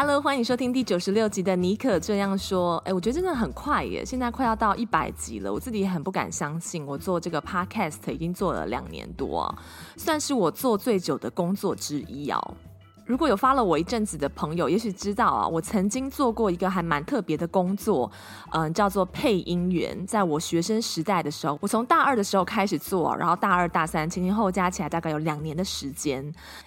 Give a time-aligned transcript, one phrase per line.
[0.00, 2.76] Hello，欢迎收听第九十六集的尼可这样说。
[2.86, 9.52] 哎，我觉得真的很快耶，现在快要到一百集了，我自己也很不敢相信，我做这个 Podcast 已经做了两年多，
[9.96, 12.54] 算是我做最久的工作之一哦。
[13.08, 18.10] 如果有发了我一阵子的朋友，也许知道啊，我曾经做过一个还蛮特别的工作，
[18.52, 20.06] 嗯、叫做配音员。
[20.06, 26.22] 在我学生时代的时候，我从大二的时候开始做，然后大二、大三前前后后加起来大概有两年的时间。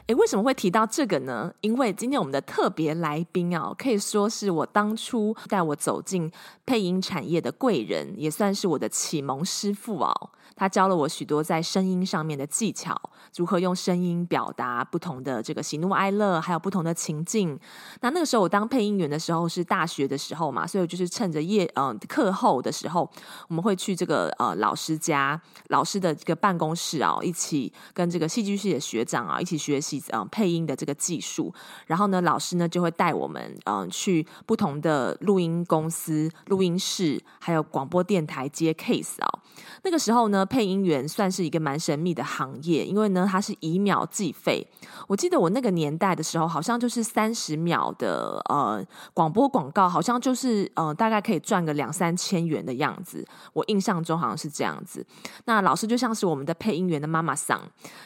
[0.07, 1.53] 诶，为什么会提到这个呢？
[1.61, 6.31] 因为今天我们的特别来宾啊，可以说是我当初带我走进
[6.65, 10.11] 配音产业的贵人，也算是我的启蒙师傅啊。
[10.55, 12.99] 他教了我许多在声音上面的技巧，
[13.35, 17.57] 如何用声音表达不同的这个喜怒哀乐，还有不同的情境。
[18.01, 23.09] 那那个时候我当配音员的时候是大学的时候嘛，所以我就是趁着夜嗯、课后的时候，
[23.47, 31.53] 我们会去这个呃老师家老师的这个办公室啊，一起跟这个戏剧系的学长啊一起学习嗯、配音的这个技术。
[31.87, 39.39] 然后呢，老师呢就会带我们嗯、去不同的录音公司、录音室，还有广播电台接 case 啊。
[39.83, 40.45] 那个时候呢。
[40.51, 44.65] 配音员算是一个蛮神秘的行业，因为呢，它是以秒计费。
[45.07, 48.83] 我记得我那个年代的时候，好像就是三十秒的呃
[49.13, 53.25] 广播广告，好像就是呃大概可以赚个两三千元的样子。
[53.53, 55.05] 我印象中好像是这样子。
[55.45, 57.61] 那老师就像是我们的配音员的妈妈桑，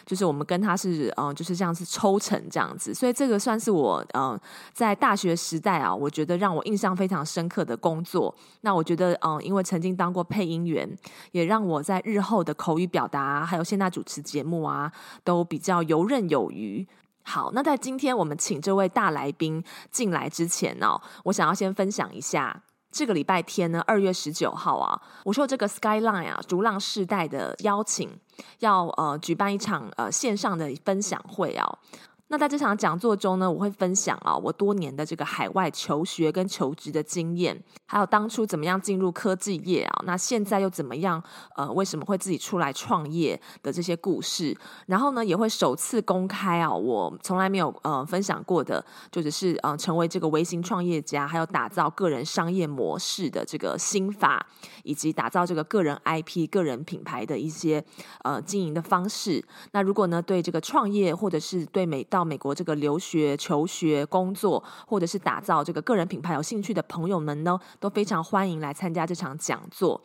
[0.06, 2.94] 就是我们跟他是呃就是这样子抽成这样子。
[2.94, 4.40] 所以这个算是我呃
[4.74, 8.34] 在大学时代啊，我觉得让我印象非常深刻的工作。
[8.62, 10.88] 那我觉得嗯、因为曾经当过配音员，
[11.32, 14.92] 也让我在日后的口语表达，还有现在主持节目啊，
[15.24, 16.88] 都比较游刃有余。
[17.24, 28.10] 好，那在今天我们请这位大来宾进来之前呢、哦，我想要先分享一下，这个礼拜天呢，二月十九号啊，我受这个 Skyline 啊，逐浪世代的邀请，
[28.60, 31.80] 要呃举办一场呃线上的分享会啊。
[32.28, 41.24] 那在这场讲座中呢，我会分享啊，我多年的这个海外求学跟求职的经验，还有当初怎么样进入科技业啊，那现在又怎么样？
[41.56, 44.58] 呃，为什么会自己出来创业的这些故事？
[44.88, 54.44] 然后呢，也会首次公开啊，我从来没有呃分享过的，就只是呃成为这个微型创业家，还有打造个人商业模式的这个心法，
[54.84, 57.86] 以及打造这个个人 IP、个人品牌的一些
[58.24, 59.46] 呃经营的方式。
[59.74, 70.02] 那如果呢，对这个创业或者是对美到美国这个留学、求学、工作，或者是打造这个个人品牌有兴趣的朋友们呢，都非常欢迎来参加这场讲座。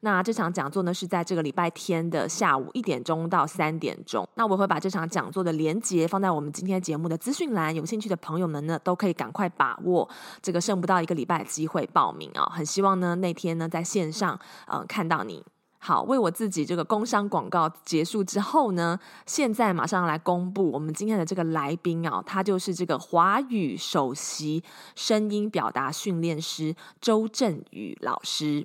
[0.00, 4.28] 那这场讲座呢，是在这个礼拜天的下午一点钟到三点钟。
[4.34, 10.08] 那我会把这场讲座的连接放在我们今天节目的资讯栏，有兴趣的朋友们呢，都可以赶快把握
[10.42, 14.36] 这个剩不到一个礼拜的机会报名啊、很希望呢，那天呢，在线上
[14.66, 15.44] 呃看到你。
[15.84, 24.62] 好，为我自己这个工商广告结束之后呢，现在马上来公布我们今天的这个来宾啊，他就是这个华语首席
[24.94, 28.64] 声音表达训练师周振宇老师。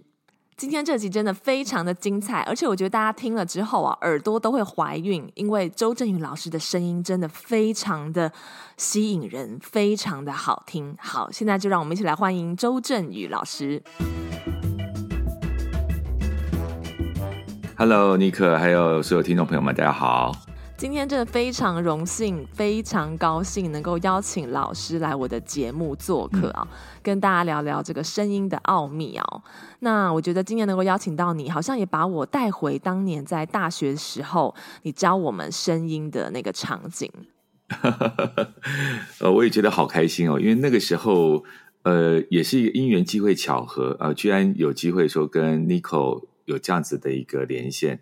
[0.55, 8.31] 今天这集真的非常的精彩，而且我觉得大家听了之后啊，耳朵都会怀孕，因为周振宇老师的声音真的非常的
[8.77, 10.95] 吸引人，非常的好听。
[10.99, 13.81] 好，现在就让我们一起来欢迎周振宇老师。
[17.79, 20.31] Hello，尼克，还有所有听众朋友们，大家好。
[20.75, 29.23] 今天真的非常荣幸，非常高兴能够邀请老师来我的节目做客啊，嗯、跟大家聊聊这个声音的奥秘啊。
[29.81, 37.07] 那我觉得今天能够邀请到你，好像也把我带回当年在大学的时候，你教我们声音的那个场景。
[39.21, 41.43] 呃，我也觉得好开心哦，因为那个时候，
[41.83, 46.19] 呃，也是一个因缘机会巧合啊、呃，居然有机会说跟尼可。
[46.47, 47.99] 有这样子的一个连线，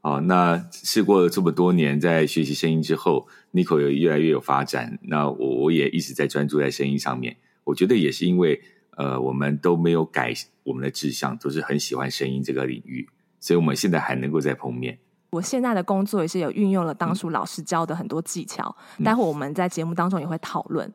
[0.00, 4.98] 啊，那试过了这么多年，在学习声音之后，尼可有越来越有发展。
[5.02, 7.36] 那我我也一直在专注在声音上面。
[7.64, 8.60] 我觉得也是因为，
[8.96, 10.32] 呃，我们都没有改
[10.64, 13.06] 我们的志向，都是很喜欢声音这个领域，
[13.38, 14.98] 所以我们现在还能够再碰面。
[15.30, 20.86] 我现在的工作也是有运用了当初老师教的很多技巧，嗯、待会我们在节目当中也会讨论。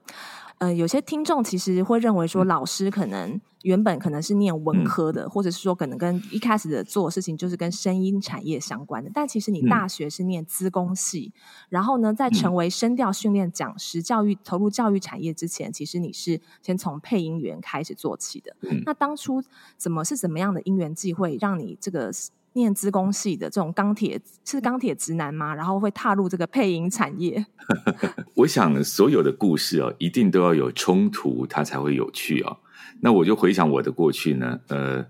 [0.60, 18.56] 嗯、呃，有些听众其实会认为说，老师可能原本可能是念文科的，嗯、或者是说可能跟一开始的做事情就是跟声音产业相关的，但其实你大学是念资工系，嗯、然后呢，在成为声调训练讲师、教育投入教育产业之前，其实你是先从配音员开始做起的。
[18.62, 19.44] 嗯、那当初
[19.76, 22.10] 怎么是怎么样的因缘际会，让你这个
[22.54, 25.54] 念资工系的这种钢铁是钢铁直男吗？
[25.54, 27.46] 然后会踏入这个配音产业？
[28.36, 32.58] 我想所有的故事哦，一定都要有冲突，它才会有趣哦。
[33.02, 35.06] 那我就回想我的过去呢，呃，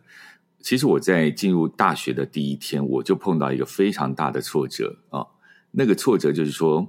[0.60, 5.26] 其实我在进入大学的第一天，我就碰到一个非常大的挫折啊、
[5.72, 6.88] 那个挫折就是说，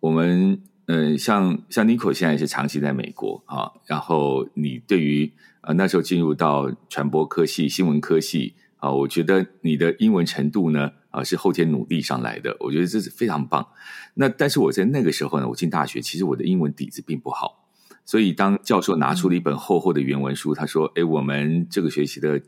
[0.00, 13.66] 我们嗯、像像 Nico 现在是长期在美国啊、然后你对于啊、呃、那时候进入到传播科系、新闻科系啊、我觉得你的英文程度呢啊、是后天努力上来的，我觉得这是非常棒。
[14.14, 17.59] 那但是我在那个时候呢，我进大学，其实我的英文底子并不好。
[18.04, 22.40] 所以，当教授拿出了一本厚厚的原文书，他说：“哎，我们这个学期的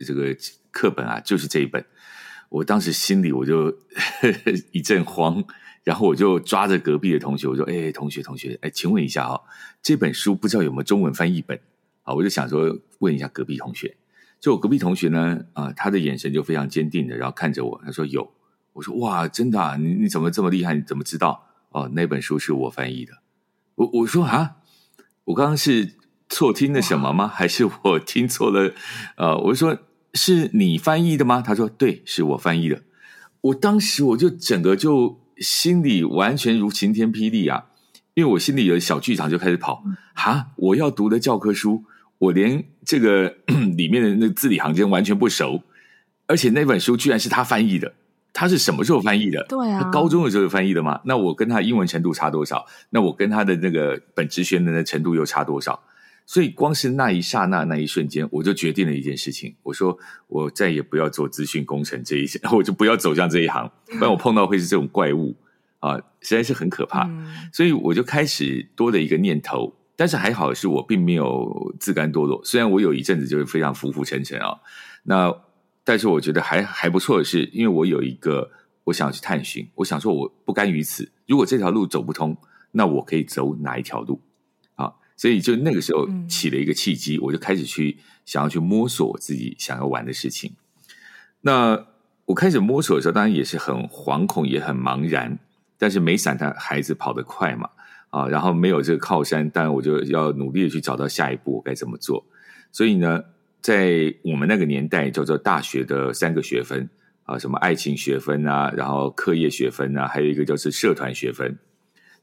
[0.00, 0.36] 这个
[0.72, 1.84] 课本啊，就是这一本。”
[2.50, 3.66] 我当时心里我就
[4.20, 5.44] 呵 呵一阵慌，
[5.82, 9.40] 然后我就抓着隔壁的同学，我说：“哎，同学，同学，哎，请问一下啊，
[9.82, 11.58] 这本书不知道有没有中文翻译本
[12.02, 13.96] 啊？”我就想说问一下隔壁同学。
[14.40, 18.32] 就我隔壁同学呢，啊，他的眼神就非常坚定的，然后看着我，他说：“有。”
[18.74, 19.76] 我说：“哇，真的啊？
[19.76, 20.74] 你你怎么这么厉害？
[20.74, 21.46] 你怎么知道？
[21.70, 23.12] 哦，那本书是我翻译的。”
[23.76, 24.56] 我我说啊。
[25.24, 25.94] 我刚刚是
[26.28, 27.28] 错听了什么吗？
[27.28, 28.74] 还是我听错了？
[29.16, 29.78] 呃，我就说
[30.12, 31.40] 是你翻译的吗？
[31.40, 32.82] 他说对，是我翻译的。
[33.40, 37.66] 我当时我就整个就心里完全如晴天霹雳啊！
[38.14, 39.82] 因为我心里有小剧场就开始跑
[40.14, 41.84] 哈，我要读的教科书，
[42.18, 43.36] 我连这个
[43.76, 45.62] 里面的那个字里行间完全不熟，
[46.26, 47.94] 而且那本书居然是他翻译的。
[48.34, 49.46] 他是什么时候翻译的？
[49.48, 51.00] 对啊，他高中的时候翻译的吗？
[51.04, 52.66] 那我跟他英文程度差多少？
[52.90, 55.80] 那我跟他的那个本职学能的程度又差多少？
[56.26, 59.96] 所以光是那一刹那、那一瞬间，我就决定了一件事情：我说
[60.26, 65.36] 我再也不要做资讯工程这一些， 我就不要走向这一行，不然我碰到会是这种怪物
[65.78, 67.04] 啊，实在是很可怕。
[67.04, 74.58] 嗯、所以我就开始多了一个念头，但是还好是我并没有自甘堕落，虽然我有一阵子就是非常浮浮沉沉啊，
[75.04, 75.32] 那。
[75.86, 78.50] 但是我觉得还还不错的是，因为我有一个
[78.84, 81.12] 我想要去探寻，我想说我不甘于此。
[81.26, 82.34] 如果这条路走不通，
[82.72, 84.22] 那我可以走哪一条路？
[84.76, 90.54] 啊，所以就那个时候起了一个契机，嗯、我就开始去想要去摸索我自己想要玩的事情。
[91.42, 91.86] 那
[92.24, 95.38] 我开始摸索的时候，当然也是很惶恐，也很茫然。
[95.76, 97.68] 但是没伞他孩子跑得快嘛，
[98.08, 102.24] 啊，然后没有这个靠山，当然我就要努力的去找到下一步我该怎么做。
[102.72, 103.22] 所以呢。
[103.64, 106.86] 在我们那个年代，叫做大学的三个学分
[107.22, 111.58] 啊，什么爱情学分啊，然后课业学分啊，还有一个就是社团学分。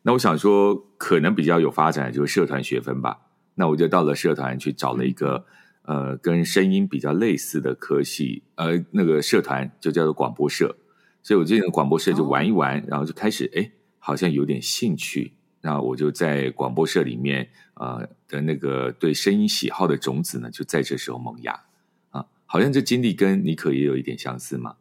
[0.03, 3.17] 那我想说，可能比较有发展的就是社团学分吧。
[3.55, 5.43] 那我就到了社团去找了一个
[5.81, 10.75] 呃，跟声音比较类似的科系，呃，那个社团就叫做广播社。
[11.23, 15.33] 所以我进了广播社就玩一玩，然后就开始哎，好像有点兴趣。
[15.61, 21.63] 那我就在广播社里面，呃的那个对声音喜好的种子呢，就在这时候萌芽
[22.09, 24.75] 啊，好像这经历跟尼可也有一点相似嘛。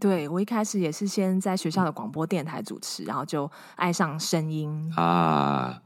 [0.00, 5.80] 对，我一开始也是先在学校的广播电台主持，然后就爱上声音啊。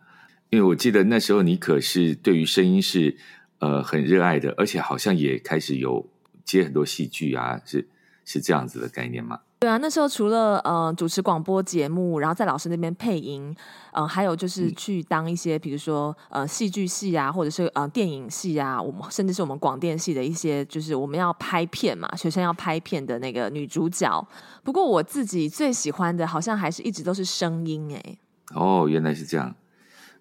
[0.50, 3.18] 因为我记得那时候尼可是对于声音是
[3.58, 6.08] 呃很热爱的，而且好像也开始有
[6.42, 7.86] 接很多戏剧啊，是
[8.24, 9.40] 是这样子的概念吗？
[9.60, 13.52] 对啊，那时候除了呃主持广播节目，然后在老师那边配音，
[13.90, 24.24] 呃，还有就是去当一些，比如说呃戏剧系啊，或者是呃电影系啊，我们甚至是我们广电系的一些，就是我们要拍片嘛，学生要拍片的那个女主角。
[24.62, 28.18] 不过我自己最喜欢的，好像还是一直都是声音哎。
[28.54, 29.56] 哦，原来是这样。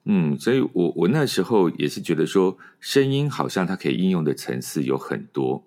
[0.06, 5.64] 嗯，所以我我那时候也是觉得说，声音好像它可以应用的层次有很多，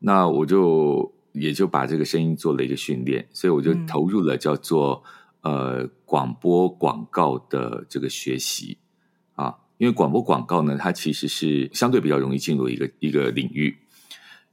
[0.00, 1.10] 那我就。
[1.32, 5.02] 也就把这个声音做了一个训练，所以我就投入了叫做、
[5.40, 8.76] 嗯、呃广播广告的这个学习
[9.34, 13.78] 啊，因为广播广告呢，它其实是相对比较容易进入一个一个领域，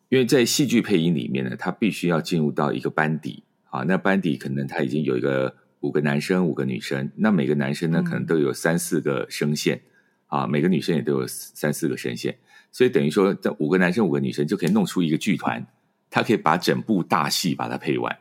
[0.07, 9.81] 因为在戏剧配音里面呢，它必须要进入到一个班底啊，那班底可能他已经有一个五个男生五个女生，那每个男生呢可能都有三四个声线、
[10.29, 12.38] 嗯、啊，每个女生也都有三四个声线，
[12.71, 15.67] 所以等于说这五个男生五个女生就可以弄出一个剧团。
[16.09, 18.17] 他可以把整部大戏把它配完，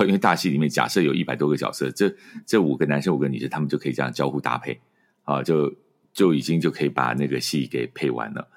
[0.00, 2.14] 因为大戏里面假设有一百多个角色，这
[2.46, 4.80] 这五个男生五个女生，他们就可以这样交互搭配，
[5.24, 5.74] 啊，就
[6.12, 8.48] 就已经就可以把那个戏给配完了。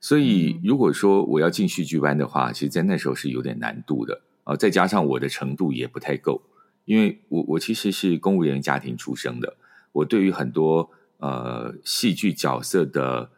[0.00, 6.42] 所以如果说我要进戏剧班的话，其实，在那时候是有点难度的啊，再加上我的程度也不太够，
[6.84, 9.56] 因为我我其实是公务员家庭出生的，
[9.92, 13.30] 我对于很多呃戏剧角色的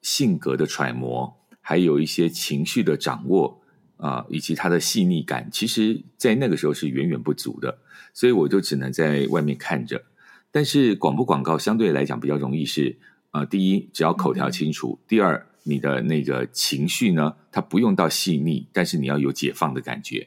[0.00, 1.36] 性格的揣摩。
[1.64, 3.61] 还有一些情绪的掌握
[4.02, 7.78] 啊、呃，以及它的细腻感，其实在那个时候是远远不足的，
[8.12, 10.02] 所以我就只能在外面看着。
[10.50, 12.96] 但是广播广告相对来讲比较容易是，
[13.30, 20.26] 呃，第一，只要口条清楚；第二，你的那个情绪呢，它不用到细腻，但是你要有解放的感觉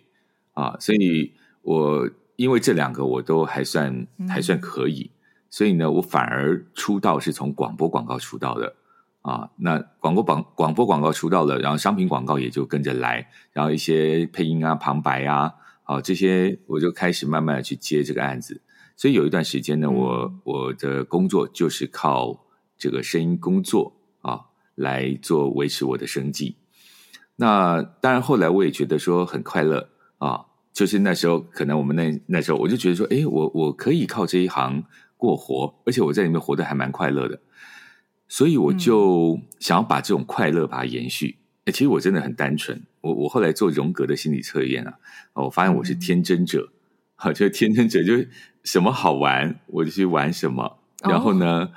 [0.53, 0.77] 啊。
[0.79, 5.11] 所以我因为这两个我都还算还算可以，
[5.49, 8.73] 所以呢，我反而出道是从广播广告出道的
[9.25, 9.49] 啊。
[9.57, 15.51] 那广播广广播广告出道了，然后商品广告也就跟着来，然后一些配音啊、旁白啊，
[15.83, 18.61] 啊这些我就开始慢慢的去接这个案子。
[18.95, 22.45] 所以有一段时间呢，我我的工作就是靠
[22.77, 23.91] 这个声音工作
[24.21, 24.39] 啊
[24.75, 26.55] 来做维持我的生计。
[27.35, 29.89] 那当然后来我也觉得说很快乐
[30.19, 34.81] 啊，就是那时候可能我们那那时候我就觉得说，诶，我我可以靠这一行
[35.17, 37.37] 过活，而且我在里面活得还蛮快乐的。
[38.27, 41.37] 所以我就想要把这种快乐把它延续。
[41.65, 42.81] 诶，其实我真的很单纯。
[43.01, 44.93] 我我后来做荣格的心理测验啊，
[45.33, 46.71] 我发现我是天真者。
[47.15, 48.29] 好，就是天真者，就是
[48.63, 50.79] 什么好玩我就去玩什么。
[51.07, 51.69] 然后呢，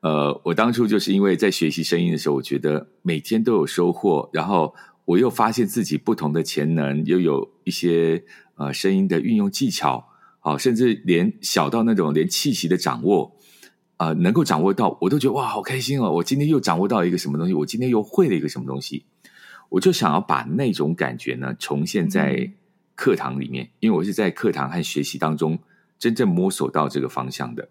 [0.00, 4.30] 哦、呃，我当初就是因为在学习声音的时候，我觉得每天都有收获。
[4.32, 10.08] 然后我又发现自己不同的潜能，又有一些呃声音的运用技巧，
[10.40, 13.35] 好、呃，甚至连小到那种连气息的掌握，
[13.96, 16.10] 啊、呃，能够掌握到，我都觉得哇，好开心哦！
[16.10, 19.04] 我今天又掌握到一个什么东西，我今天又会了一个什么东西，
[19.68, 22.32] 我就想要把那种感觉呢重现在。
[22.32, 22.52] 嗯
[22.96, 25.58] 课堂里面，因为我是在课堂和学习当中
[25.98, 27.68] 真正摸索到这个方向的，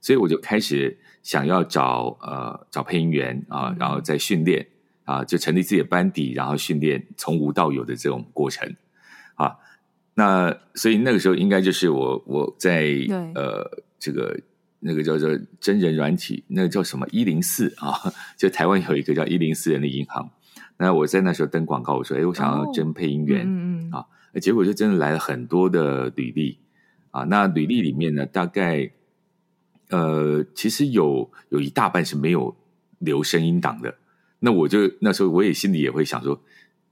[0.00, 4.66] 所以我就开始想要找呃找配音员啊、呃，然后再训练
[5.04, 8.74] 啊、呃，就成立自己的班底，然后训练从无到有的这种过程
[9.36, 9.56] 啊。
[10.14, 12.96] 那所以那个时候应该就是我我在
[13.36, 14.36] 呃这个
[14.86, 20.30] 那个叫做真人软体，那个叫什么一零四啊，就台湾有一个叫一零四人的银行。
[20.76, 23.48] 那我在那时候登广告，我说哎，我想要征配音员、
[23.90, 24.04] 啊。
[24.40, 26.58] 结果就真的来了很多的履历
[27.12, 27.22] 啊！
[27.24, 28.90] 那履历里面呢，大概
[29.90, 32.56] 呃，其实有有一大半是没有
[32.98, 33.94] 留声音档的。
[34.40, 36.42] 那我就那时候我也心里也会想说：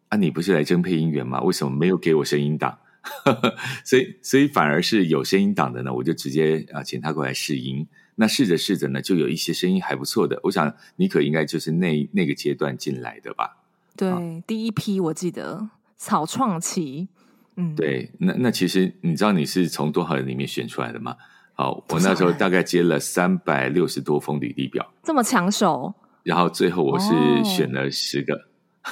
[0.08, 1.42] 啊，你不是来征配音员吗？
[1.42, 2.78] 为什么没有给我声音档？
[3.84, 7.86] 所以所以反而是有声音档的呢，我就直接啊请他过来试音。
[8.14, 10.38] 那试着试着呢，就有一些声音还不错的。
[10.44, 13.56] 我想妮可应该就是那那个阶段进来的吧？
[13.96, 17.08] 对，啊、第一批我记得草创期。
[17.56, 21.16] 嗯，对，那那其实你知道你是从多少人里面选出来的吗？
[21.54, 25.94] 好，我那时候大概接了三百六十多封履历表，这么抢手。
[26.22, 27.10] 然后最后我是
[27.44, 28.34] 选了十个，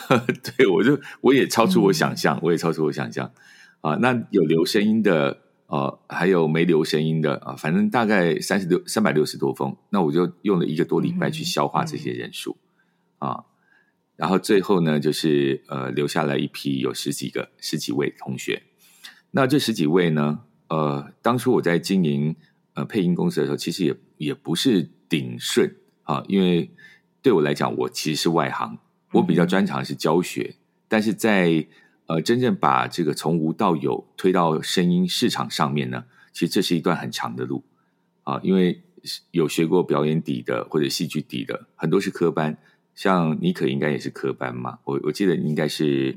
[0.08, 0.20] 哦、
[0.56, 3.30] 对，我就我也超出我想象，嗯、我也超出我想象
[3.80, 3.96] 啊。
[3.96, 12.56] 那有留声音的，呃，还有没留声音的啊，反正大概三十六三百六十多封，那我就用了一个多礼拜去消化这些人数、
[13.20, 13.44] 嗯、啊。
[14.16, 18.62] 然后最后呢，就是呃，留下来一批有十几个、十几位同学。
[19.30, 22.36] 那这十几位呢，呃，当初我在经营
[22.74, 26.70] 呃配音公司的时候，其实也也不是顶顺啊，因为
[27.22, 28.76] 对我来讲，我其实是外行，
[29.12, 31.66] 我比较专长是教学，嗯、但是在
[32.10, 37.62] 呃真正把这个从无到有推到声音市场上面呢，其实这是一段很长的路
[38.24, 38.82] 啊，因为
[39.30, 42.58] 有学过表演底的或者戏剧底的，很多是科班。
[42.92, 44.78] 像妮可应该也是科班嘛？
[44.84, 46.12] 我我记得应该是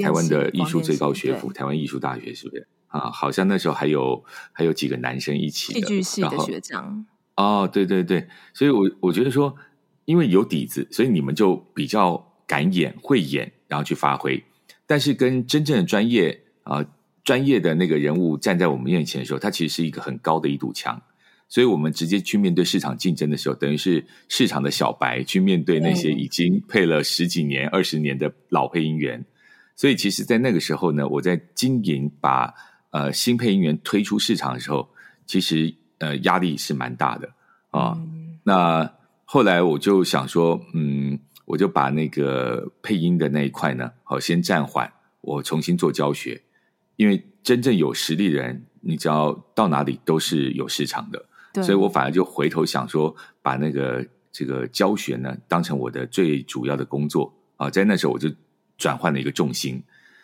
[0.00, 3.10] 台湾的艺术最高学府，台湾艺术大学是不是啊？
[3.10, 7.04] 好像那时候还有还有几个男生一起的戏剧系的学长
[7.36, 9.54] 哦，对对对，所以我我觉得说，
[10.06, 14.42] 因为有底子，所以你们就比较敢演会演，然后去发挥。
[14.86, 16.84] 但是跟真正的专业啊
[17.24, 21.00] 专业的那个人物站在我们面前的时候，他其实是一个很高的一堵墙。
[21.48, 29.22] 所以我们直接去面对市场竞争的时候，等于是市场的小白去面对那些已经配了十几年、二十年的老配音员。
[29.76, 32.54] 所以，其实，在那个时候呢，我在经营把
[32.90, 34.88] 呃新配音员推出市场的时候，
[35.26, 37.28] 其实呃压力是蛮大的
[37.70, 37.98] 啊。
[37.98, 38.90] 嗯、那
[39.24, 41.18] 后来我就想说，嗯，
[41.52, 44.90] 我就把那个配音的那一块呢，好先暂缓，
[45.20, 46.40] 我重新做教学，
[46.96, 51.26] 因为真正有实力的人，你只要到哪里都是有市场的。
[51.62, 58.30] 所以我反而就回头想说，把那个这个教学呢当成我的最主要的工作啊，在那时候我就
[58.78, 59.82] 转换了一个重心。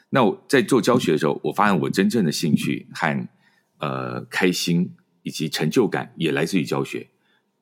[0.08, 3.28] 那我在做教学的时候，我发现我真正的兴趣和
[3.80, 7.06] 呃开心以及成就感也来自于教学，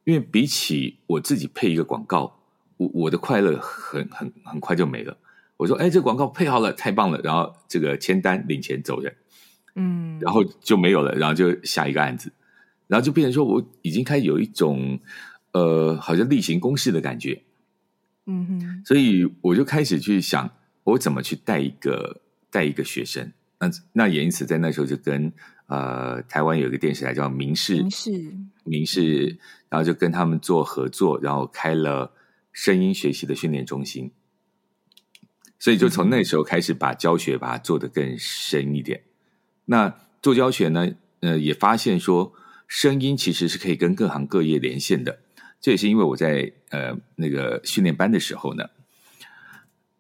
[0.05, 2.39] 因为比起我自己配一个广告，
[2.77, 5.17] 我我的快乐很很很快就没了。
[5.57, 9.15] 我说，哎，这个广告配好了，太棒了，然后这个签单领钱走人，
[9.75, 12.33] 嗯，然后就没有了，然后就下一个案子。
[12.89, 15.01] 然后就变成说，我已经开始有一种，
[15.53, 17.43] 呃，好像例行公事的感觉，
[18.27, 20.51] 嗯哼，所以我就开始去想，
[20.85, 23.33] 我怎么去带一个带一个学生。
[23.59, 25.33] 那那也因此在那时候就跟
[25.67, 32.13] 呃台湾有一个电视台叫明视，明视，民视，然后就跟他们做合作，然后开了
[32.57, 34.13] 声音学习的训练中心。
[35.59, 39.03] 所以就从那时候开始把教学把它做得更深一点。
[39.67, 42.33] 那做教学呢，呃，也发现说
[42.67, 45.19] 声音其实是可以跟各行各业连线的。
[45.61, 48.65] 这也是因为我在呃那个训练班的时候呢，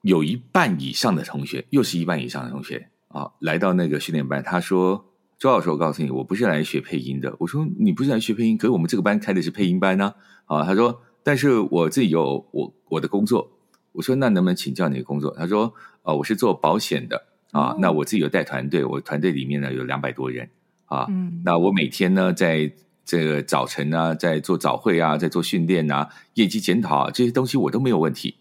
[0.01, 10.15] 有一半以上的同学，又是一半以上的同学啊，来到那个训练班，他说：“周老师，我告诉你，我不是来学配音的。”我说：“你不是来学配音，可是我们这个班开的是配音班呢。”
[10.47, 13.51] 啊，他说：“但是我自己有我我的工作。”
[13.91, 17.75] 我说：“那能不能请教你的工作？”他说：“呃，我是做保险的啊。
[17.81, 20.49] 那我自己有带团队，我团队里面呢有两百多人
[20.85, 21.07] 啊。
[21.09, 22.71] 嗯，那我每天呢在
[23.05, 28.37] 这个早晨呢在做早会啊，在做训练啊，业绩检讨啊，这些东西我都没有问题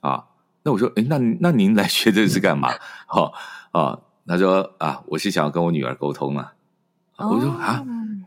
[0.00, 0.24] 啊。
[0.62, 2.70] 那我说：哎，那那您来学这是干嘛？
[3.06, 3.34] 好
[3.72, 3.98] 啊。
[4.24, 6.54] 他说：啊，我是想要跟我女儿沟通啊。
[7.16, 7.84] 我说：啊，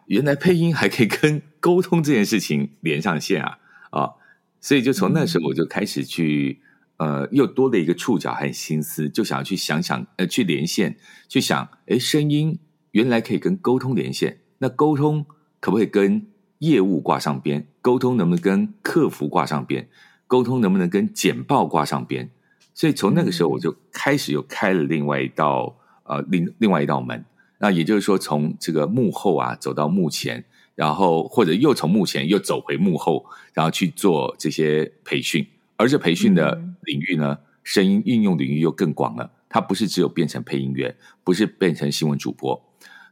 [0.07, 3.57] 原来配音还可以跟 沟通这件事情连上线啊
[3.99, 4.13] 啊！
[4.59, 6.61] 所以就从那时候我就开始去。
[6.97, 10.95] 呃，又多了一个触角和心思，就想要去想想，呃，去连线，
[11.27, 12.57] 去想，哎，声音
[12.91, 15.25] 原来可以跟沟通连线，那沟通
[15.59, 16.25] 可不可以跟
[16.59, 17.67] 业务挂上边？
[17.81, 19.89] 沟通能不能跟客服挂上边？
[20.25, 22.29] 沟通能不能跟简报挂上边？
[22.73, 27.25] 所以从那个时候我就开始又开了另外一道，呃，另另外一道门。
[27.59, 30.45] 那也就是说，从这个幕后啊走到幕前，
[30.75, 35.47] 然后或者又从幕前又走回幕后，然后去做这些培训。
[35.77, 39.31] 而这培训的领域呢，声音运用领域又更广了。
[39.49, 42.61] 它不是只有变成配音员，不是变成新闻主播。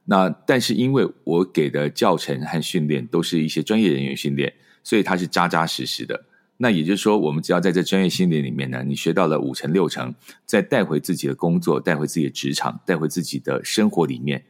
[0.06, 4.54] 那但是因为我给的教程和训练都是一些专业人员训练，
[4.84, 6.26] 所以它是扎扎实实的。
[6.58, 10.14] 那也就是说，我们只要在这专业训练里面呢，你学到了五成六成，
[10.46, 14.44] 再带回自己的工作，带回自己的职场，带回自己的生活里面，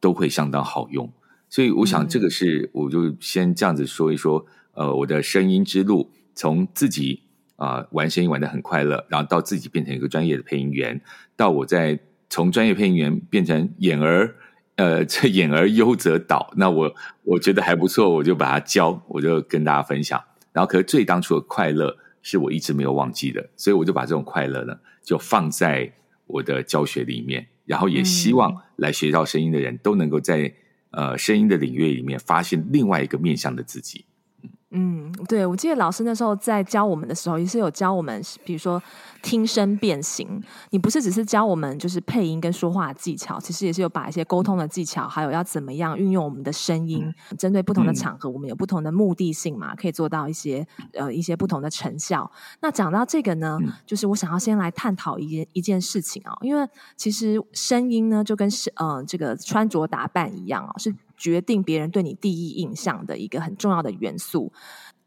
[0.00, 1.12] 都会相当好用。
[1.50, 7.24] 所以我想，这个是我就先这样子说一说，呃，我的声音之路从自己。
[7.60, 10.98] 啊、呃，玩声音玩得很快乐，然后到自己变成一个专业的配音员，
[11.36, 14.34] 到我在从专业配音员变成演而，
[14.76, 20.18] 呃，这 演而优则导，那我我觉得还不错，我就把它教，我就跟大家分享。
[20.54, 25.92] 然后，可是最当初的快乐是我一直没有忘记的，所以我就把这种快乐呢，就放在
[26.28, 30.50] 我的教学里面，然后也希望来学到声音的人都能够在
[30.90, 34.04] 呃声音的领域里面发现另外一个面向的自己。
[35.20, 38.82] 嗯，对，我记得老师那时候在教我们的时候，也是有教我们，比如说
[39.22, 40.42] 听声辨形。
[40.70, 52.30] 你不是只是教我们就是配音跟说话技巧，其实也是有把一些沟通的技巧，还有要怎么样运用我们的声音，针对不同的场合，我们有不同的目的性嘛，可以做到一些呃一些不同的成效。
[52.60, 60.94] 那讲到这个呢，就是我想要先来探讨一件一件事情啊、哦，因为其实声音呢就跟是呃这个穿着打扮一样哦，是。
[61.20, 64.50] 决定别人对你第一印象的一个很重要的元素，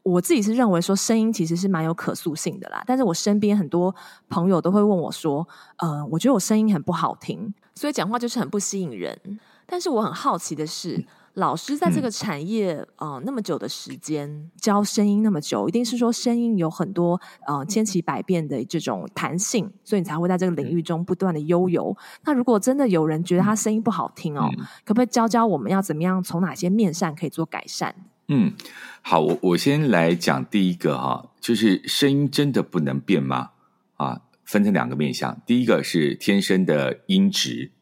[0.04, 2.84] 我自己是认为说声音其实是蛮有可塑性的啦。
[2.86, 3.92] 但是我身边很多
[4.28, 5.44] 朋友都会问我说
[5.78, 9.18] ：“呃，我觉得我声音很不好听，所以讲话就是很不吸引人。”
[9.66, 11.04] 但是我很好奇的是。
[11.34, 21.92] 老师在这个产业呃那么久的时间教声音那么久，一定是说声音有很多呃千奇百变的这种弹性，所以你才会在这个领域中不断的悠游。
[22.22, 27.92] 那如果真的有人觉得他声音不好听哦，嗯、可不可以教教我们要怎么样从哪些面上可以做改善？
[28.28, 28.54] 嗯，
[29.02, 33.50] 好，我我先来讲第一个哈，就是声音真的不能变吗？
[33.96, 37.72] 啊，分成两个面向，第一个是天生的音质。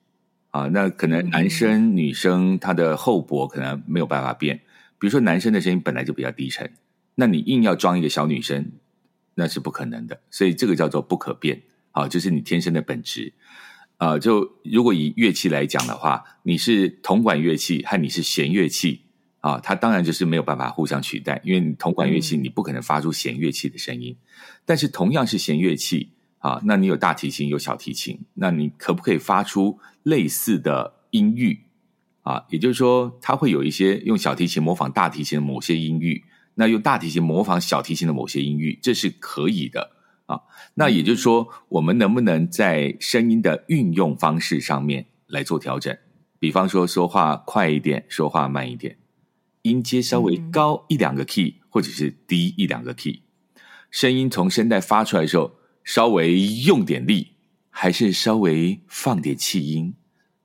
[0.50, 4.58] 啊，那可能男生、女生他的厚薄可能没有办法变。
[4.98, 6.70] 比如说，男生的声音本来就比较低沉，
[7.14, 8.72] 那你硬要装一个小女生，
[9.36, 10.20] 那是不可能的。
[10.30, 11.62] 所以这个叫做不可变。
[11.92, 13.32] 啊，就是你天生的本质。
[13.96, 19.04] 啊，就如果以乐器来讲的话，你是铜管乐器和你是弦乐器，
[19.42, 24.16] 啊，它当然就是没有办法互相取代，因为你铜管乐器你不可能发出弦乐器的声音。
[24.64, 26.12] 但是同样是弦乐器。
[26.42, 31.66] 啊，那你有大提琴，有小提琴，那你可不可以发出类似的音域？
[32.22, 36.24] 啊，也就是说，它会有一些用小提琴模仿大提琴的某些音域，
[36.56, 39.92] 那用大提琴模仿小提琴的某些音域，这是可以的
[40.26, 40.40] 啊。
[40.74, 45.96] 那也就是说，我们能不能在声音的运用方式上面来做调整？
[46.40, 48.96] 比方说，说话快一点，说话慢一点，
[49.62, 53.22] 音阶稍微高一两个 key，或者是低一两个 key，
[53.90, 55.56] 声音从声带发出来的时候。
[55.84, 57.32] 稍微用点力，
[57.68, 59.94] 还是稍微放点气音，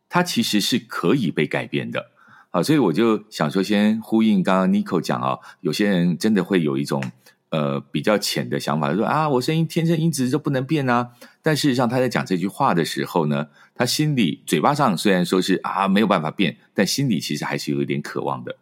[0.09, 2.09] 它其实是可以被改变的。
[2.49, 7.03] 好，所以我就想说，先呼应刚刚 Nico 讲啊，有些人真的会有一种
[7.49, 11.11] 呃比较浅的想法，说啊，我声音天生音质就不能变啊。
[11.43, 18.57] 但事实上，他在讲这句话的时候呢，他心里嘴巴上虽然说是啊没有办法变，但心里其实还是有一点渴望的。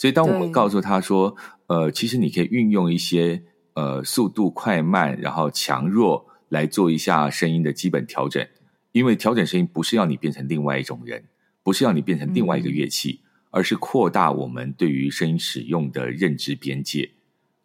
[0.00, 1.36] 所以，当我们告诉他说，
[1.66, 3.42] 呃，其实你可以运用一些
[3.74, 8.42] 呃速度快慢，然后强弱来做一下声音的基本调整，
[8.92, 11.24] 因为调整声音不是要你变成另外一种人，
[11.62, 17.10] 不是要你变成另外一个乐器，嗯、而是扩大我们对于声音使用的认知边界。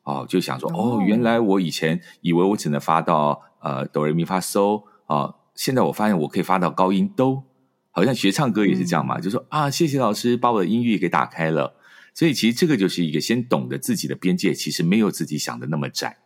[0.04, 7.45] 哦，就想说，哦，原来我以前以为我只能发到呃哆来咪发嗦啊，现在我发现我可以发到高音哆，
[7.91, 11.76] 好像学唱歌也是这样嘛，嗯、就说啊，谢谢老师把我的音域给打开了。
[12.15, 16.17] 所以，其实这个就是一个先懂得自己的边界，其实没有自己想的那么窄。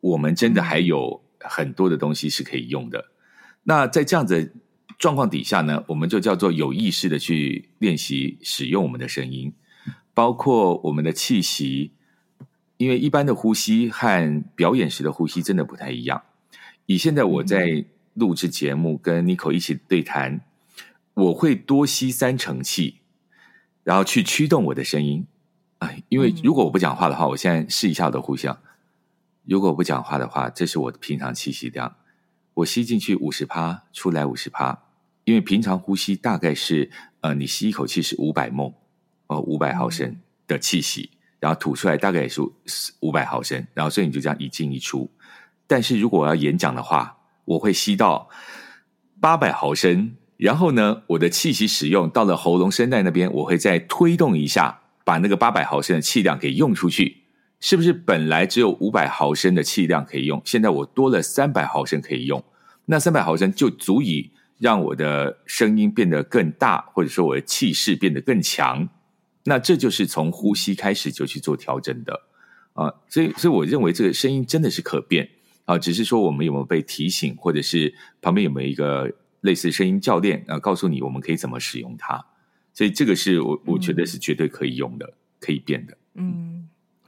[0.00, 3.12] 我们真的还有很多的东西是可以用的。
[3.62, 4.52] 那在这样子的
[4.98, 9.52] 状况底下呢，我们就叫做有意识的去练习使用我们的声音，
[10.12, 11.92] 包括我们的气息。
[12.78, 16.20] 因为一般的呼吸和表演时的呼吸真的不太一样。
[16.86, 20.40] 以现在我在录制节目跟 Nico 一起对谈，
[21.14, 23.01] 我会多吸三成气。
[23.84, 25.26] 然后去驱动我的声音，
[25.78, 28.48] 哎，因为如果我不讲话的话，我现在试一下我的呼吸。
[29.44, 31.96] 如果我不讲话的话，这是我的平常气息量。
[32.54, 34.84] 我吸进去五十趴，出来五十趴。
[35.24, 36.90] 因为平常呼吸大概是，
[37.20, 38.72] 呃，你吸一口气是五百毫
[39.26, 40.16] 哦，五百毫升
[40.46, 42.40] 的气息，然后吐出来大概也是
[43.00, 45.10] 五百毫升，然后所以你就这样一进一出。
[45.66, 48.28] 但是如果我要演讲的话，我会吸到
[49.20, 50.16] 八百毫升。
[50.42, 57.18] 然后呢，我的气息使用到了喉咙声带那边，我会再推动一下，把那个八百毫升的气量给用出去。
[57.60, 60.42] 是不是本来只有五百毫升的气量可以用？
[60.44, 62.42] 现在我多了三百毫升可以用，
[62.86, 68.88] 那三百毫升就足以让我的声音变得更大，或者说我的气势变得更强。
[69.44, 72.20] 那这就是从呼吸开始就去做调整的
[72.72, 72.92] 啊。
[73.08, 75.28] 所以，所以我认为这个声音真的是可变
[75.66, 79.08] 啊，只是说我们有没有被提醒，或者是旁边有没有一个。
[79.42, 82.24] 类似声音教练啊，告诉你我们可以怎么使用它，
[82.72, 85.96] 所以这个是我我觉得是绝对可以用的，嗯、可以变的。
[86.14, 86.61] 嗯。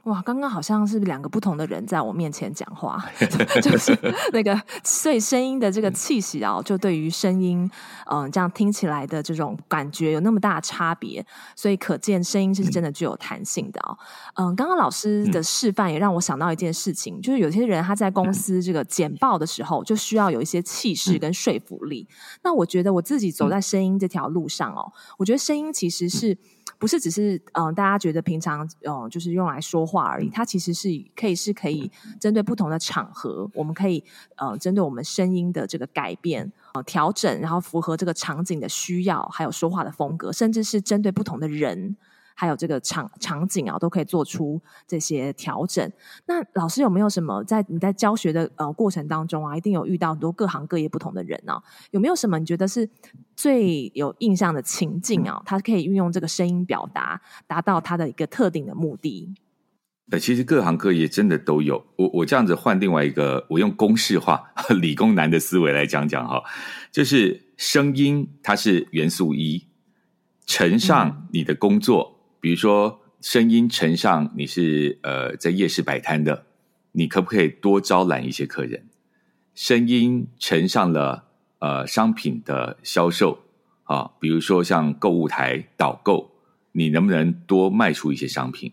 [0.05, 3.03] 哇，刚刚好像是两个不同的人在我面前讲话，
[3.59, 3.97] 就是
[4.31, 7.67] 那个，所以声音的这个气息啊，就对于声音，
[8.05, 13.97] 嗯、呃，这样听起来的这种感觉有那么大的差别，所以可见声音是真的具有弹性的哦。
[14.35, 22.07] 嗯、呃，刚刚老师的示范也让我想到一件事情，就是有些人他在公司这个简报的时候，就需要有一些气势跟说服力。
[22.43, 26.37] 那我觉得我自己走在声音这条路上哦，我觉得声音其实是。
[26.77, 30.29] 不是只是嗯、大家觉得平常嗯、就是用来说话而已。
[30.29, 34.03] 它其实是可以是可以针对不同的场合，我们可以
[34.35, 41.95] 呃，针对我们声音的这个改变呃调整，然后符合这个场景的需要，还有说话的风格，甚至是针对不同的人。
[42.35, 45.89] 还有这个场场景啊，都可以做出这些调整。
[46.27, 51.63] 那老师有没有什么在你在教学的呃过程当中啊，一定有遇到很多各行各业不同的人呢、啊？
[51.91, 52.87] 有没有什么你觉得是
[53.35, 55.41] 最有印象的情境啊？
[55.45, 59.33] 他可以运用这个声音表达，达到他的一个特定的目的？
[60.11, 61.83] 呃，其实各行各业真的都有。
[61.95, 66.43] 我我这样子换另外一个，我用公式化、理工男的思维来讲讲哈，
[66.91, 69.65] 就是声音它是元素一，
[70.45, 72.14] 乘上你的工作。
[72.45, 76.45] 嗯比如说，声音呈上你是呃在夜市摆摊的，
[76.91, 78.85] 你可不可以多招揽一些客人？
[79.55, 81.23] 声音呈上了
[81.57, 83.39] 呃商品的销售
[83.85, 86.35] 啊，比如说像购物台导购，
[86.73, 88.71] 你能不能多卖出一些商品？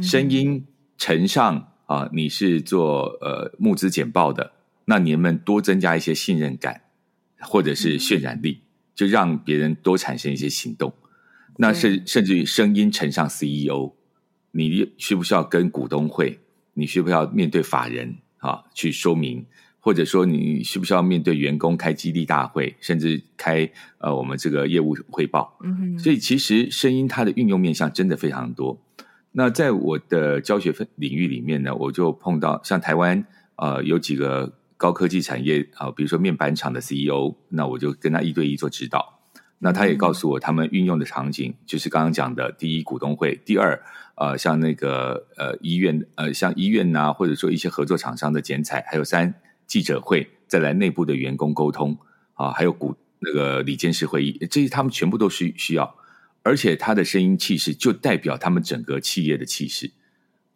[0.00, 0.64] 声音
[0.96, 4.52] 呈上啊，你是做呃募资简报的，
[4.84, 6.82] 那你能不能多增加一些信任感，
[7.40, 8.60] 或者是渲染力，
[8.94, 10.94] 就让别人多产生一些行动？
[11.56, 13.92] 那是甚至于声音呈上 CEO，
[14.52, 16.38] 你需不需要跟股东会？
[16.74, 19.44] 你需不需要面对法人啊去说明？
[19.82, 25.56] 或者说你需不需要面对员工开激励大会，甚至开呃我们这个业务汇报？
[25.62, 25.98] 嗯哼。
[25.98, 28.78] 所以其实声音它的运用面向真的非常多。
[29.32, 33.24] 那在我的教学分领域里面呢，我就碰到像台湾
[33.56, 39.19] 呃有几个高科技产业啊，比如说面板厂的 CEO，那我就跟他一对一做指导。
[39.62, 43.78] 那他也告诉我，他们运用的场景就是刚刚讲的：第一，股东会；第二，
[44.14, 49.34] 呃，像那个呃医院，呃，像医院呐、啊，或者说一些合作厂商的剪彩；还有三，
[49.66, 51.98] 记者会，再来内部的员工沟通
[52.32, 55.94] 啊，还有股那个里监事会议，这些他们全部都需需要。
[56.42, 59.90] 而且他的声音气势就代表他们整个企业的气势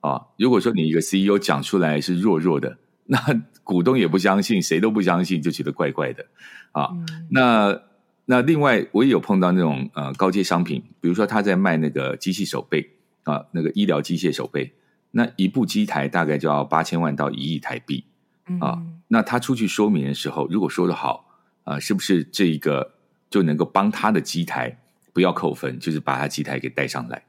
[0.00, 0.28] 啊。
[0.38, 3.18] 如果说你一个 CEO 讲出来是弱弱的， 那
[3.62, 6.24] 股东也不相信，谁都不相信，就觉得怪怪的
[6.72, 6.88] 啊。
[6.94, 7.82] 嗯、那。
[8.26, 12.90] 那另外，我也有碰到那种呃高阶商品，比如说他在卖那个机器手背
[13.24, 14.72] 啊，那个医疗机械手背。
[15.16, 18.04] 那一部机台大概就要八千万到一亿台币
[18.58, 18.74] 啊。
[18.78, 21.24] 嗯、那他出去说明的时候，如果说的好
[21.62, 22.94] 啊，是不是这一个
[23.30, 24.76] 就能够帮他的机台
[25.12, 27.22] 不要扣分，就是把他机台给带上来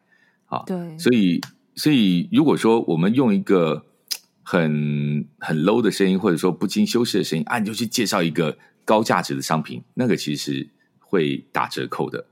[0.47, 0.63] 啊？
[0.65, 1.39] 对，所以
[1.75, 3.85] 所以如果说我们用一个
[4.41, 10.67] 很很 low 的声音，或者说不经修饰的声音啊，你就去介绍一个高价值的商品，那个其实
[11.15, 12.27] 会打折扣的。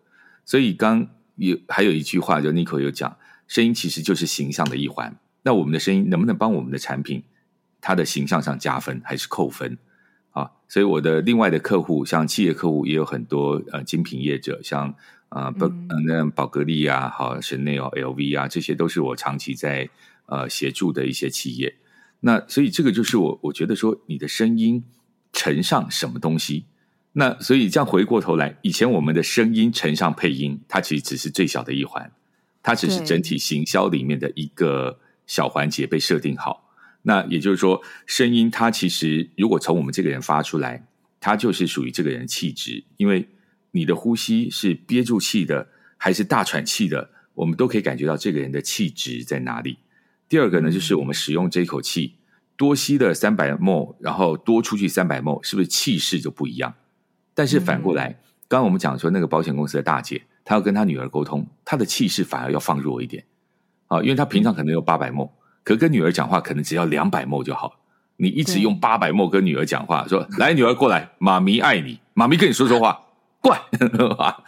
[0.45, 3.17] 所以刚有还有一句话，就 Nico 有讲，
[3.47, 5.17] 声音其实就是形象的一环。
[5.43, 7.23] 那我们的声音能不能帮我们的产品，
[7.79, 9.77] 它的形象上加分还是扣分
[10.31, 10.51] 啊？
[10.67, 14.93] 所以我的另外的客户，像企业客户也有很多呃精品业者，像
[15.29, 15.71] 啊宝
[16.05, 19.89] 那宝格丽啊，好 Chanel、LV 啊，这些都是我长期在
[20.27, 21.75] 呃协助的一些企业。
[22.21, 24.83] 那所以这个就是我我觉得说你的声音
[25.33, 26.65] 乘上什么东西，
[27.13, 32.11] 那所以这样回过头来，以前我们的声音乘上配音，它其实只是最小的一环，
[32.63, 36.71] 它只是整体行销里面的一个小环节被设定好。
[37.03, 40.87] 那也就是说，声音它其实如果从我们这个人发出来，
[41.19, 43.29] 它就是属于这个人气质，因为
[43.71, 49.77] 你的呼吸是憋住气的还是大喘气的，我们都可以感觉到这个人的气质在哪里。
[50.27, 52.15] 第二个呢，就是我们使用这一口气，
[52.57, 56.73] 多吸了三百 ml，然后多出去三百 ml，是不是气势就不一样？
[57.33, 58.15] 但是反过来，嗯、
[58.47, 63.23] 刚刚我们讲说那个保险公司的大姐，她要跟她女儿沟通，她的气势反而要放弱一点
[63.87, 65.29] 啊，因为她平常可能有八百 ml，
[65.63, 67.79] 可跟女儿讲话可能只要两百 ml 就好。
[68.17, 72.99] 你一直用八百 ml 跟女儿讲话，说来女儿过来，妈咪爱你，妈咪跟你说说话，
[73.41, 74.43] 怪 那个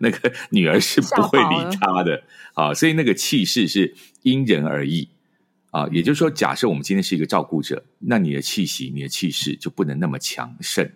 [0.00, 2.22] 那个女儿是不会理她的
[2.54, 5.08] 啊，所以那个气势是因人而异。
[5.70, 10.88] 啊，也就是说，假设我们今天是一个照顾者，那你的气息、你的气势就不能那么强盛。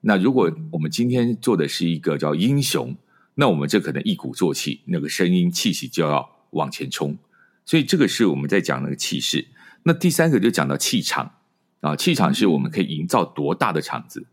[0.00, 2.96] 那如果我们今天做的是一个叫英雄，
[3.34, 7.16] 那我们这可能一鼓作气，那个声音气息就要往前冲。
[7.64, 9.46] 所以这个是我们在讲那个气势。
[9.82, 11.32] 那第三个就讲到气场
[11.80, 14.26] 啊，气场是我们可以营造多大的场子。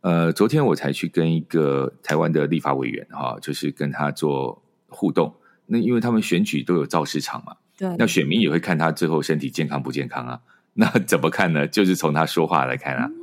[0.00, 5.34] 呃，昨天我才去跟一个台湾的立法委员哈、啊，就是跟他做互动。
[5.66, 7.56] 那因为他们选举都有造势场嘛。
[7.76, 10.40] 对，那选民也会看他最后身体健康不健康啊？
[10.74, 11.66] 那怎么看呢？
[11.66, 13.06] 就是从他说话来看啊。
[13.06, 13.14] 嗯、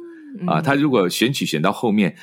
[0.48, 2.15] 啊，他如果选举选到后面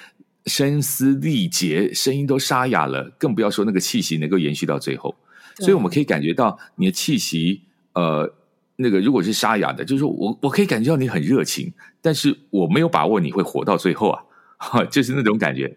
[0.46, 5.14] 声嘶力竭，声音都沙哑了，更不要说那个气息能够延续到最后。
[5.57, 7.62] 所以我们可以感觉到你的气息，
[7.94, 8.33] 呃，
[8.77, 14.22] 那个如果是沙哑的，就是我我可以感觉到你很热情，但是我没有把握你会活到最后啊，
[14.57, 15.77] 哈， 就是那种感觉，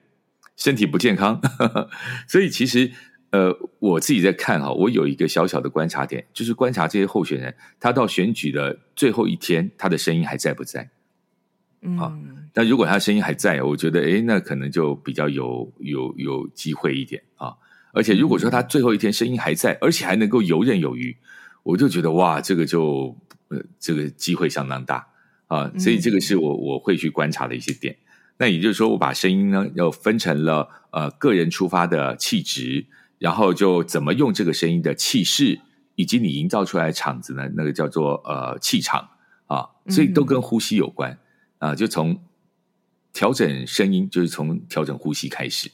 [0.56, 1.39] 身体不健康。
[1.41, 1.89] 呵呵，
[2.28, 2.91] 所以其实。
[3.32, 10.89] 呃，我自己在看哈，我有一个小小的观察点，就是观察这些候选人，他到选举的最后一天，他的声音还在不在？
[11.86, 12.12] 嗯，好，
[12.54, 17.54] 但如果他声音还在，我觉得，诶，那可能就比较有有有机会一点啊。
[17.93, 21.15] 而且如果说他最后一天声音还在，而且还能够游刃有余，
[21.63, 23.15] 我就觉得哇，这个就
[23.50, 25.08] 呃，这个机会相当大
[25.48, 25.71] 啊。
[25.78, 27.95] 所以这个是我我会去观察的一些点。
[28.38, 32.88] 那也就是说，我把声音呢，要分成了呃个人出发的气质。
[33.17, 35.62] 然后就怎么用这个声音的气势，
[35.95, 37.50] 以及你营造出来的场子呢？
[37.56, 39.08] 那个叫做呃气场
[39.48, 41.17] 啊，所以都跟呼吸有关
[41.65, 41.75] 啊。
[41.75, 42.19] 就从
[43.13, 45.71] 调整声音，就是从调整呼吸开始。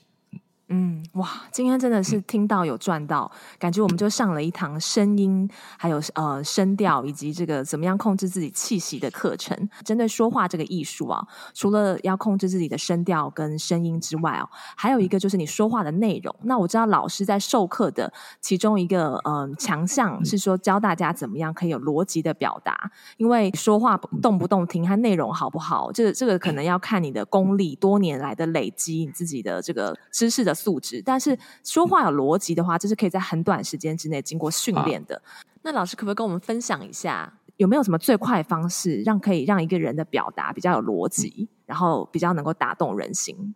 [0.73, 5.45] 嗯，哇，今天真的是听到有赚到，嗯、感觉我们就上了一堂声音，
[5.77, 9.69] 还有呃声调，以及这个怎么样控制自己气息的课程。
[9.84, 16.34] 针对说话这个艺术啊，除了要控制自己的声调跟声音之外哦，还有一个就是你说话的内容。
[16.43, 30.55] 那我知道老师在授课的其中一个嗯、呃、强项是说教大家怎么样可以有逻辑的表达，因为说话动不动听，它内容好不好，这个这个可能要看你的功力多年来的累积，你自己的这个知识的。
[30.62, 35.15] 素质，但是说话有逻辑的话，这是可以在很短时间之内经过训练的。
[35.15, 35.24] 啊、
[35.63, 43.56] 那老师可不可以跟我们分享一下，有没有什么最快的方式，让可以让一个人的表达比较有逻辑，然后比较能够打动人心？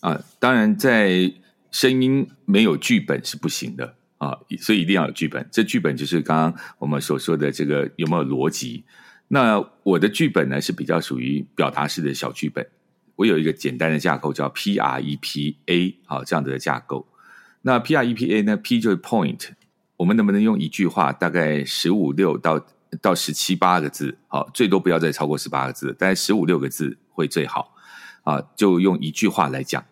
[0.00, 1.32] 啊，当然，在
[1.70, 5.46] 声音没有剧本是不行的啊，所以一定要有剧本。
[5.52, 8.84] 这剧本就是刚刚我们所说的这个有没有逻辑？
[9.28, 12.66] 那我的剧本呢，是比较属于表达式的小剧本。
[13.20, 17.06] 我有一个简单的架构叫 P R E P A，好，这样子的架构。
[17.60, 19.50] 那 P R E P A 呢？P 就是 Point，
[19.98, 22.64] 我们能不能用一句话，大概十五六到
[23.02, 27.74] 到十七八个字，好，最多不要再超过十八个字，大概十五六个字会最好。
[28.22, 29.84] 啊，就用一句话来讲，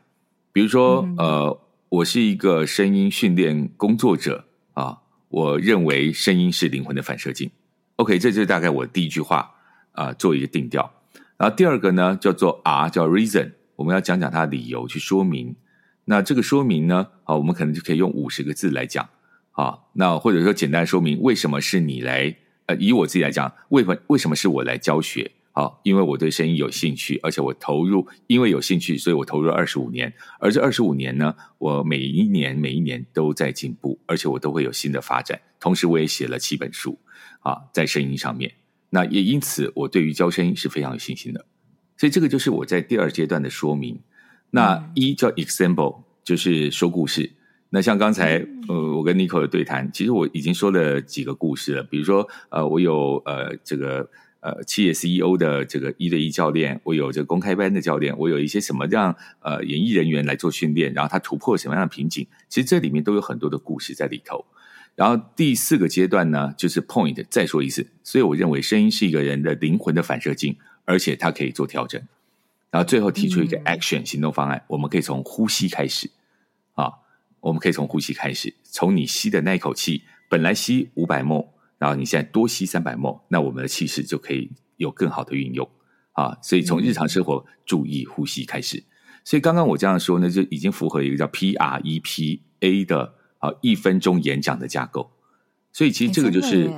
[0.50, 1.60] 比如说，嗯、呃，
[1.90, 7.50] 我是一个声音训练工作者啊，我认为声音是灵魂的反射镜。
[7.96, 9.50] OK，这就是大概我第一句话
[9.92, 10.90] 啊，做一个定调。
[11.38, 15.56] 然后第二个呢，叫做 R，叫 Reason，我们要讲讲它的理由去说明。
[16.04, 19.08] 那这个说明呢，啊，我们可能就可以用五十个字来讲，
[19.52, 25.30] 啊，那或者说简单说明为什么是你来呃，以我自己来讲，为什为什么是我来教学？
[25.52, 30.12] 啊，因为我对声音有兴趣，而且我投入，因为有兴趣，所以我投入了二十五年。
[30.38, 35.40] 而这二十五年呢，我每一年每一年都在进步，而且我都会有新的发展。
[35.58, 36.96] 同时，我也写了七本书
[37.40, 38.52] 啊，在声音上面。
[38.90, 41.44] 那也因此，我对于教声音是非常有信心的。
[41.96, 44.00] 所以，这个就是我在第二阶段的说明。
[44.50, 47.32] 那一叫 example，就是说故事。
[47.70, 51.82] 那像刚才呃，我跟 Nico 的对谈，其实我已经说了几个故事了。
[51.82, 54.08] 比如说，呃，我有呃这个
[54.40, 64.46] 呃企业 CEO 的这个一对一教练，我有这个公开班的教练，我有一些什么让呃演艺人员来做训练，然后他突破什么样的瓶颈，其实这里面都有很多的故事在里头。
[64.98, 67.86] 然后第四个阶段呢，就是 point，再说一次。
[68.02, 72.02] 所以我认为声音是一个人的灵魂的反射镜，而且它可以做调整。
[72.72, 76.10] 然后最后提出一个 action 行动方案，我们可以从呼吸开始
[76.74, 76.90] 啊。
[77.38, 81.46] 我们可以从呼吸开始，从你吸的那一口气，本来吸五百 ml，
[81.78, 85.70] 然后你现在多吸三百 ml，那我们的气势就可以有更好的运用
[86.14, 86.36] 啊。
[86.42, 88.82] 所以从日常生活注意呼吸开始。
[89.22, 95.10] 所以刚刚我这样说呢，就已经符合一个叫 PREPA 的啊一分钟演讲的架构。
[95.72, 96.70] 所以其实这个就是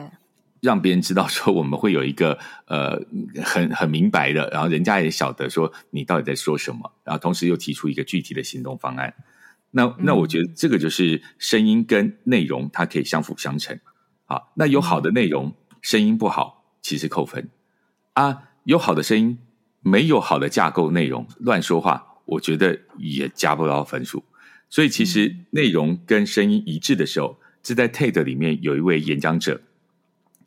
[0.61, 3.01] 让别人知道说我们会有一个呃
[3.43, 9.15] 很很明白的，然后人家也晓得说你到底在说什么，然后同时又提出一个具体的行动方案。
[9.71, 13.79] 那那我觉得这个就是声音跟内容，它可以相辅相成。
[14.25, 17.49] 好，那有好的内容，声音不好，其实扣分
[18.15, 18.45] 啊。
[18.65, 19.39] 有好的声音，
[19.81, 24.23] 没有好的架构内容，乱说话，我觉得也加不到分数。
[24.71, 29.61] 所以其实内容跟声音一致的时候，是在 TED 里面有一位演讲者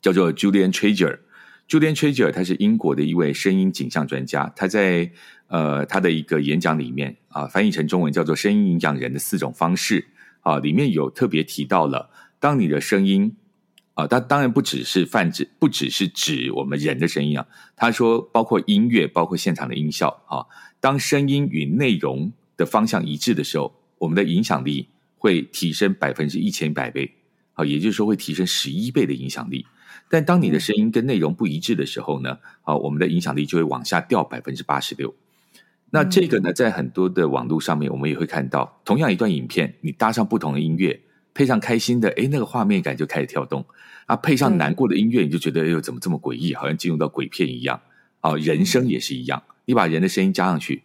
[0.02, 1.20] 叫做 Julian Treasure。
[1.68, 5.12] Julian Treasure 他是英国的一位声音景象专家，他在。
[5.48, 10.06] 呃，他的一个演讲里面啊，翻译成中文叫做“声音影响人的四种方式”
[10.40, 12.10] 啊，里面有特别提到了，
[12.40, 13.36] 当你的声音
[13.92, 17.46] 啊，他当然不只是泛指，不只是指我们人的声音啊。
[17.76, 20.46] 他说，包括音乐，包括现场的音效啊，
[20.80, 24.86] 当声音与内容的方向一致的时候，我们的影响力
[25.16, 27.10] 会提升百分之一千百倍
[27.54, 29.66] 好，也就是说会提升十一倍的影响力。
[30.10, 35.14] 但当你的声音跟内容不一致的时候呢，啊，我们的影响力就会往下掉百分之八十六。
[35.90, 41.00] 那这个呢，在很多的网络上面，我们也会看到，同样一段影片，你搭上不同的音乐，
[41.32, 43.62] 配上开心的，诶，那个画面感就开始跳动；
[44.04, 47.80] 啊，配上难过的音乐，你就觉得，哎呦，怎么这么诡异，好像进入到鬼片一样。
[48.20, 50.82] 啊，人声也是一样，你把人的声音加上去，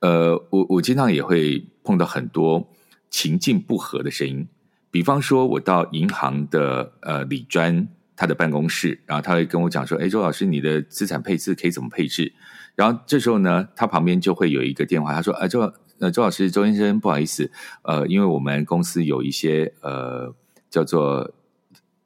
[0.00, 2.68] 呃，我我经常也会碰到很多
[3.10, 4.46] 情境不合的声音，
[4.90, 12.32] 比方说，我到银行的呃李专他的办公室，然后他会跟我讲说，哎，周老师，你的资产配置可以怎么配置？
[12.74, 17.50] 然后这时候呢，他旁边就会有一个电话，他说：“呃，周呃周老师，周先生，不好意思，
[17.82, 20.34] 呃，因为我们公司有一些呃
[20.70, 21.32] 叫做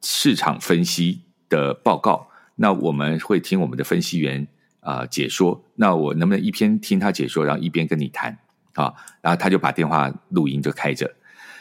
[0.02, 4.46] 市场分析的报告，那我们会听我们的分析员
[4.88, 5.62] 啊、呃、解说。
[5.74, 8.36] 那我能不能一边听他解说，然后一边跟你谈
[8.74, 8.94] 啊？
[9.20, 11.14] 然后他就把电话录音就开着，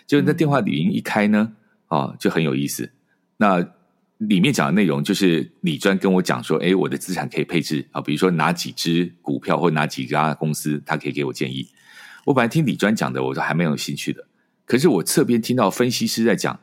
[0.06, 1.52] 就那电话语音一开呢，
[1.88, 2.92] 啊，就很有意思。
[3.38, 3.68] 那。
[4.20, 11.70] 里面讲的内容就是李专跟我讲说，哎，我的资产可以配置啊，比如说哪几只股票或哪几家公司，他可以给我建议。
[12.26, 14.26] 我本来听李专讲的，我都还蛮有兴趣的。
[14.66, 16.60] 可是我侧边听到分析师在讲，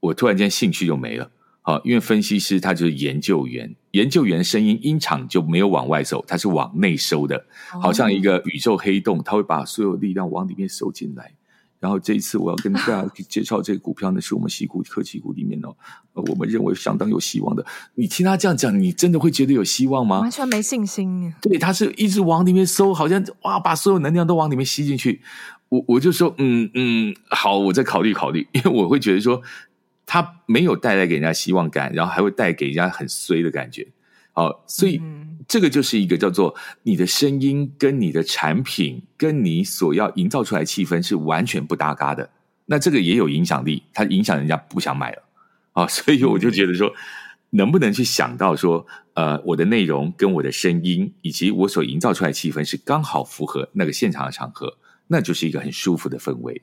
[0.00, 1.30] 我突然间兴趣就没了。
[1.62, 7.44] 好，因为分析师他就是研究员，研究员声音音场就没有往外走，它是往内收的，
[7.80, 11.32] 好像一个宇宙黑洞，它会把所有力量往里面收进来。
[11.80, 15.74] 然后这一次我要跟大家介绍这个股票呢，是我们西谷科技股里面哦，
[16.12, 17.64] 我们认为相当有希望的。
[17.94, 20.20] 你听他这样讲，你真的会觉得有希望吗？
[20.20, 21.32] 完全没信心。
[21.40, 25.22] 对，他是一直往里面收，好像哇，把所有能量都往里面吸进去。
[25.70, 29.40] 我我就说，嗯嗯，好，我再考虑考虑，因为我会觉得说，
[30.10, 33.86] 他没有带来给人家希望感，然后还会带给人家很衰的感觉。
[34.32, 34.98] 好，所以。
[34.98, 42.30] 嗯这个就是一个叫做你的声音跟你的产品跟你所要营造出来的气氛是完全不搭嘎的，
[42.66, 45.22] 那这个也有影响力，它影响人家不想买了
[45.72, 46.92] 啊，所以我就觉得说，
[47.50, 54.76] 能不能去想到说，呃，我的内容跟我的声音以及我所营造出来的气氛是刚好符合那个现场的场合，
[55.08, 56.62] 那就是一个很舒服的氛围。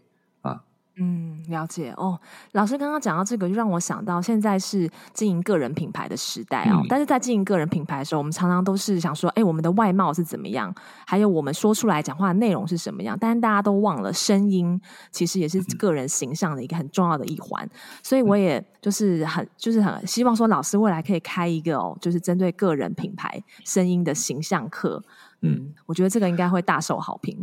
[1.00, 2.20] 嗯，了解哦。
[2.54, 6.82] 老师刚刚讲到这个，就让我想到现在是经营个人品牌的时代啊、哦。
[6.82, 10.74] 嗯、但是在经营个人品牌的时候，我们常常都是想说，哎，我们的外貌是怎么样？
[11.06, 13.16] 还有我们说出来讲话的内容是什么样？
[13.20, 14.80] 但是大家都忘了，声音
[15.12, 17.70] 其实也是个人形象的一个很重要的一环。
[18.02, 25.04] 所以我也就是很就是很希望说，老师未来可以开一个哦，就是针对个人品牌声音的形象课。
[25.42, 27.38] 嗯，我觉得这个应该会大受好评。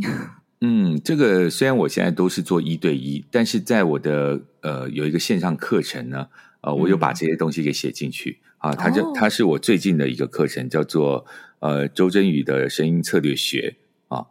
[0.66, 6.28] 嗯，这个虽然我现在都是做一对一，但是在我的呃有一个线上课程呢，
[6.62, 8.38] 呃，我有把这些东西给写进去。
[8.56, 9.14] 啊，它就、oh.
[9.14, 11.26] 他是我最近的一个课程，叫做
[11.58, 13.76] 呃周真宇的声音策略学
[14.08, 14.24] 啊。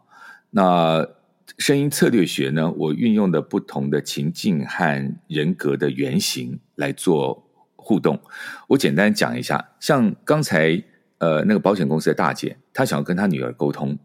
[0.50, 1.06] 那
[1.56, 8.20] 声音策略学呢，我运用的不同的情境和人格的原型来做互动。
[8.66, 10.82] 我简单讲一下，像刚才
[11.18, 13.96] 呃那个保险公司的大姐，她想要跟她女儿沟通，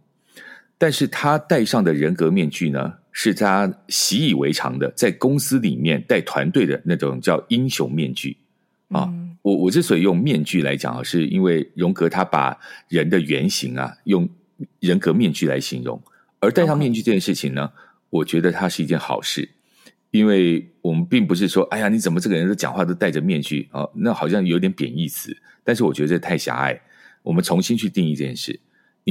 [0.80, 8.36] 但是他戴上的人格面具呢，是他习以为常的，在公司里面带团队的那种叫英雄面具
[8.88, 9.06] 啊。
[9.12, 12.58] 嗯我我之所以用面具来讲啊，是因为荣格他把
[12.90, 14.28] 人的原型啊用
[14.82, 16.02] 人格面具来形容，
[16.40, 17.72] 而戴上面具这件事情呢
[18.10, 19.48] 我觉得它是一件好事，
[20.12, 23.88] 因为我们并不是说，哎呀，你怎么这个人都讲话都戴着面具啊？
[23.96, 26.80] 那好像有点贬义词，但是我觉得这太狭隘。
[27.24, 28.60] 我们重新去定义这件事，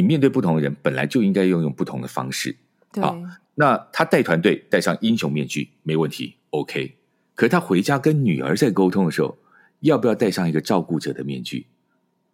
[0.01, 2.55] 你面对不同的人，本来就应该用用不同的方式。
[2.93, 3.21] 对，好，
[3.57, 6.95] 那他带团队戴上英雄面具没问题，OK。
[7.35, 9.37] 可是他回家跟女儿在沟通的时候。
[9.83, 11.65] 要不要戴上一个照顾者的面具，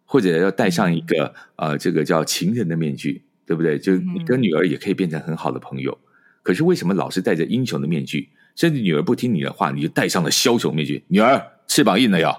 [0.03, 3.77] 或者要戴上一个呃，这个叫情人的面具，对不对？
[3.77, 5.95] 就你跟女儿也可以变成很好的朋友。
[6.41, 8.29] 可是为什么老是戴着英雄的面具？
[8.55, 11.03] 甚至女儿不听你的话，你就戴上了枭雄面具。
[11.09, 12.31] 女儿翅膀硬了要，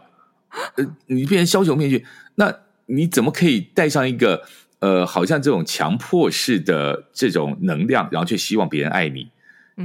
[0.74, 2.04] 呃，你变成枭雄面具，
[2.34, 2.52] 那
[2.86, 4.42] 你怎么可以戴上一个
[4.80, 9.28] 呃，好像这种强迫式的这种能量，然后却希望别人爱你？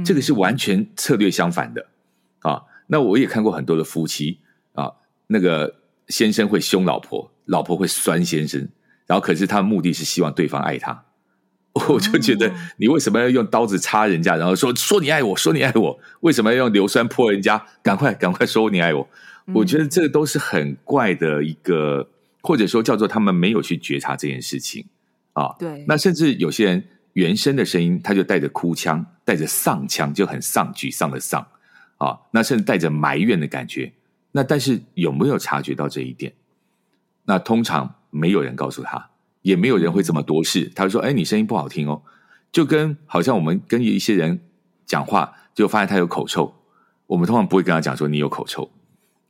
[0.04, 1.86] 这个是完全策略相反的
[2.40, 2.62] 啊。
[2.86, 4.38] 那我也看过很多的夫妻
[4.72, 4.92] 啊。
[5.26, 5.74] 那个
[6.08, 8.68] 先生会凶老婆，老婆会酸先生，
[9.06, 11.04] 然后可是他的目的是希望对方爱他，
[11.88, 17.64] 我就觉得你为什么要用刀子插人家，然后说说你爱我，说你爱我，为什么要用硫酸泼人家？
[17.82, 19.08] 赶快赶快说你爱我！
[19.54, 22.08] 我觉得这个都是很怪的一个，
[22.42, 24.84] 或者说叫做他们没有去觉察这件事情
[25.32, 25.54] 啊。
[25.58, 26.84] 对，那甚至有些人
[27.14, 31.46] 原声的声音，他就带着哭腔，带着丧腔，就很丧，沮丧的丧
[31.96, 33.90] 啊，那甚至带着埋怨的感觉。
[34.32, 36.32] 那但是有没有察觉到这一点？
[37.24, 39.10] 那通常没有人告诉他，
[39.42, 40.70] 也没有人会这么多事。
[40.74, 42.02] 他说：“哎，你声音不好听哦。”
[42.50, 44.40] 就跟好像我们跟一些人
[44.84, 46.54] 讲话，就发现他有口臭，
[47.06, 48.70] 我们通常不会跟他讲说你有口臭，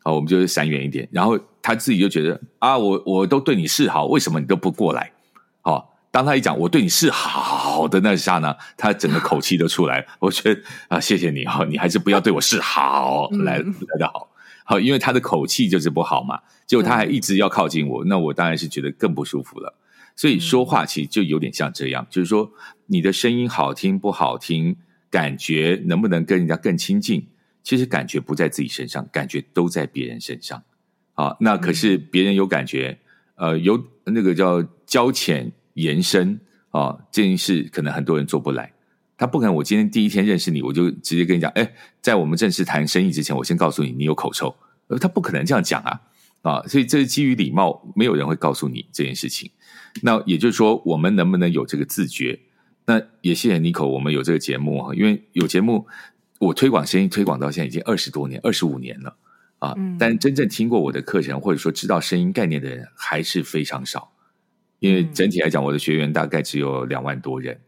[0.02, 1.08] 好，我们就是闪远一点。
[1.12, 5.12] 然后他自己就觉得啊，我我都对你示好，为什么你都不过来？
[5.60, 10.06] 好，当他一讲我对你示好的那刹那，他整个口气都出来。
[10.18, 14.28] 我觉得啊，谢谢你哈，你还是不要对我示好，来来的好。
[14.64, 19.74] 好，因为他的口气就是不好嘛，结果他还一直要靠近我，那我当然是觉得更不舒服了。
[20.14, 22.50] 所以说话其实就有点像这样，就是说
[22.86, 24.76] 你的声音好听不好听，
[25.10, 27.26] 感觉能不能跟人家更亲近，
[27.62, 30.62] 其实感觉不在自己身上，感觉都在别人身上。
[31.14, 32.98] 啊，那可是别人有感觉，
[33.36, 36.40] 呃，有那个叫交浅言深
[36.70, 38.72] 啊，这件事可能很多人做不来。
[39.18, 44.56] 他不可能，我今天第一天认识你，我就直接跟你讲，哎，在我们正式谈生意之前，我先告诉你，你有口臭。
[45.00, 46.00] 他不可能这样讲啊，
[46.42, 49.50] 啊，所以这是基于礼貌，没有人会告诉你这件事情。
[50.00, 52.40] 那也就是说，我们能不能有这个自觉？
[52.86, 55.86] 那也谢谢 Nico，我们有这个节目啊，因为有节目，
[56.42, 59.16] 我推广声音推广到现在已经二十多年，二十五年了
[59.60, 59.74] 啊。
[59.76, 59.96] 嗯。
[59.96, 64.10] 但真正听过我的课程，或者说知道声音概念的人还是非常少，
[64.80, 67.60] 因为整体来讲，我的学员大概只有两万多人。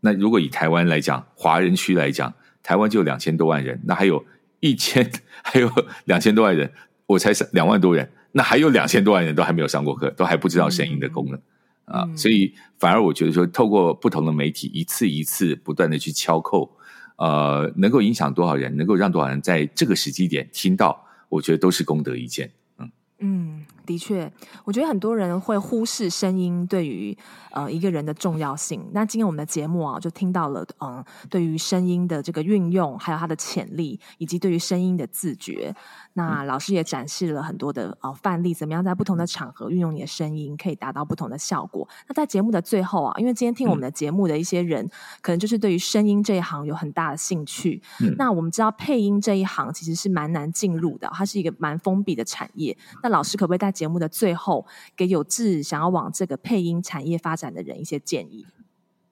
[0.00, 4.24] 那如果以台湾来讲，华人区来讲，台湾就有两千多万人，那还有
[4.60, 5.10] 一千，
[5.42, 5.68] 还有
[6.04, 6.72] 两千多万人，
[7.06, 11.40] 我才两万多人，那还有两千多万人都还没有上过课，都还不知道声音的功能、
[11.86, 16.76] 嗯、啊，所以反而我觉得说，透过不同的媒体，一次一次不断的去敲扣，
[17.20, 22.50] 呃，能够影响多少人，能够让多少人在这个时机点听到，我觉得都是功德一件。
[22.78, 23.66] 嗯嗯。
[23.90, 24.32] 的确，
[24.64, 27.16] 我觉得很多人会忽视声音对于
[27.50, 28.88] 呃一个人的重要性。
[28.92, 35.74] 那今天我们的节目啊，就听到了嗯、呃，对于声音的这个运用，还有它的潜力，以及对于声音的自觉。
[36.12, 41.88] 那老师也展示了很多的呃范例，怎么样在不同的场合运用你的声音，可以达到不同的效果。
[42.06, 47.82] 那在节目的最后啊，因为今天听我们的节目的一些人，嗯、可能就是对于声音这一行有很大的兴趣。
[48.00, 52.76] 嗯、那我们知道配音这一行其实是蛮难进入的，它是一个蛮封闭的产业。
[53.02, 58.46] 那老师可不可以在节目的最后，给有志想要往这个配音产业发展的人一些建议？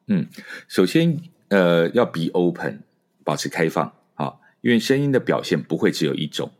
[0.08, 0.26] 嗯，
[0.66, 2.82] 首先呃要 be open，
[3.24, 6.50] 保持开放啊，因为声音的表现不会只有一种。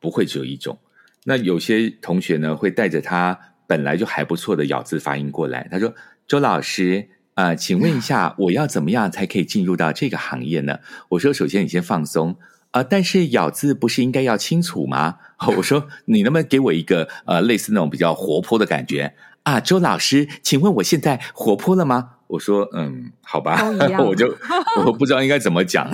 [0.00, 0.78] 不会只有一种。
[1.24, 3.36] 那有些同学呢，会带着他
[3.66, 5.66] 本来就还不错的咬字发音过来。
[5.72, 5.92] 他说
[6.28, 10.78] ：“周老师啊、呃，请问一下，我要怎么样才可以进入到这个行业呢？”
[11.10, 12.36] 我说：“首先你先放松
[12.70, 15.16] 啊、呃，但是咬字不是应该要清楚吗？”
[15.56, 22.10] 我说：“你能不能给我一个呃类似那种比较活泼的感觉啊？”周老师，请问我现在活泼了吗？
[22.28, 23.62] 我说：“嗯，好吧。
[24.04, 24.36] ”我就
[24.84, 25.90] 我不知道应该怎么讲，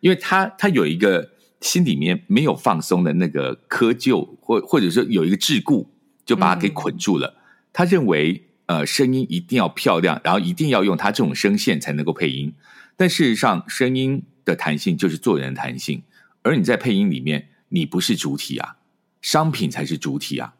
[0.00, 1.30] 因为他他有一个。
[1.60, 5.86] 心里面没有放松的那个窠臼，或或者说有一个桎梏
[6.26, 7.28] 就把他给捆住了。
[7.28, 7.40] 嗯、
[7.72, 12.52] 他认为，呃，声音一定要漂亮，然后一定要用他这种声线才能够配音。
[12.98, 16.02] 但事实上，声音的弹性就是做人的弹性，
[16.44, 18.76] 而你在配音里面，你不是主体啊，
[19.20, 20.54] 商品才是主体啊。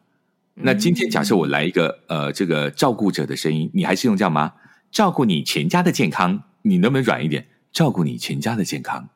[0.55, 4.53] 那今天假设我来一个呃这个照顾者的声音，你还是用这样吗？
[4.91, 7.47] 照顾你全家的健康，你能不能软一点？
[7.71, 9.09] 照顾你全家的健康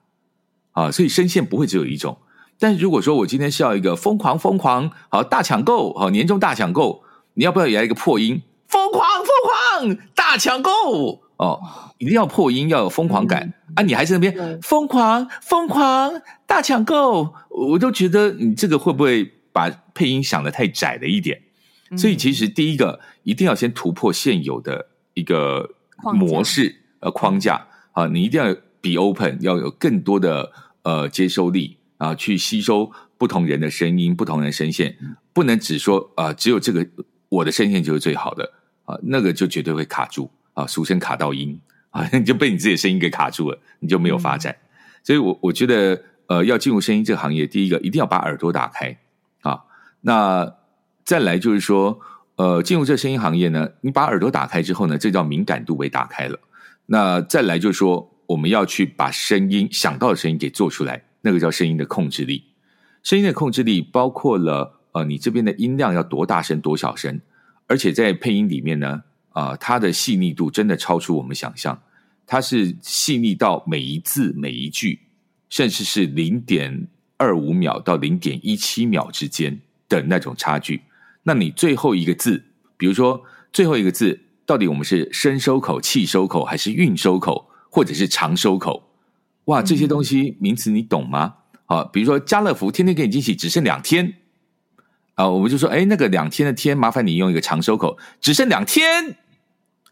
[0.72, 2.18] 啊，所以声线不会只有一种。
[2.60, 7.04] 但是如果说我今天是要一个疯狂疯狂好大抢购好年终大抢购，
[7.36, 8.42] 你要不要也来一个破音？
[8.68, 10.72] 疯狂疯狂大抢购
[11.38, 11.62] 哦，
[11.98, 13.82] 一定要破音，要有疯狂感、嗯、啊！
[13.82, 19.32] 你还是那边疯狂疯狂大抢购，我都觉得你这个会不会？
[19.52, 21.42] 把配音想得太窄了一点，
[21.98, 25.68] 所以其实第一个一定要先突破现有的一个
[26.14, 27.66] 模式呃框架。
[27.94, 30.52] 啊，你一定要 be open，要有更多的
[30.84, 34.96] 呃接收力啊，去吸收不同人的声音、不同人的声线，
[35.34, 36.88] 不能只说啊只有这个
[37.28, 38.54] 我的声线就是最好的。
[38.86, 40.30] 啊，那个就绝对会卡住。
[40.54, 41.60] 啊，俗称卡到音。
[41.90, 44.56] 啊， 你就被你自己的声音给卡住了，你就没有发展。
[45.04, 46.00] 所以我我觉得
[46.30, 48.98] 呃要进入声音这个行业，第一个一定要把耳朵打开
[49.42, 49.66] 啊。
[50.02, 50.56] 那
[51.04, 52.00] 再来就是说，
[52.38, 56.40] 呃，进入这声音行业呢，你把耳朵打开之后呢，这叫敏感度被打开了。
[56.86, 62.46] 那再来就是说，我们要去把声音想到的声音给做出来，那个叫声音的控制力。
[63.04, 67.20] 声音的控制力包括了，呃，你这边的音量要多大声多小声，
[67.68, 71.82] 而且在配音里面呢，啊、它的细腻度真的超出我们想象，
[72.28, 75.00] 它是细腻到每一字每一句，
[75.50, 76.88] 甚至是零点
[77.18, 79.60] 二五秒到零点一七秒之间。
[79.90, 80.84] 的那种差距，
[81.24, 82.46] 那你最后一个字，
[82.78, 88.88] 比如说最后一个字，到底我们是深收口、气收口，还是运收口，或者是长收口？
[89.46, 91.38] 哇，这些东西名词你懂吗？
[91.66, 94.14] 好，比如说家乐福天天给你惊喜，只剩两天
[95.16, 99.18] 啊，我们就说，哎，那个两天的天，麻烦你用一个长收口，只剩两天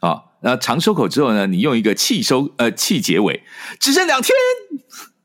[0.01, 0.25] 啊。
[0.41, 3.41] 那长收口之后呢，你用一个气收呃气结尾，
[3.79, 5.16] 只剩两天啊，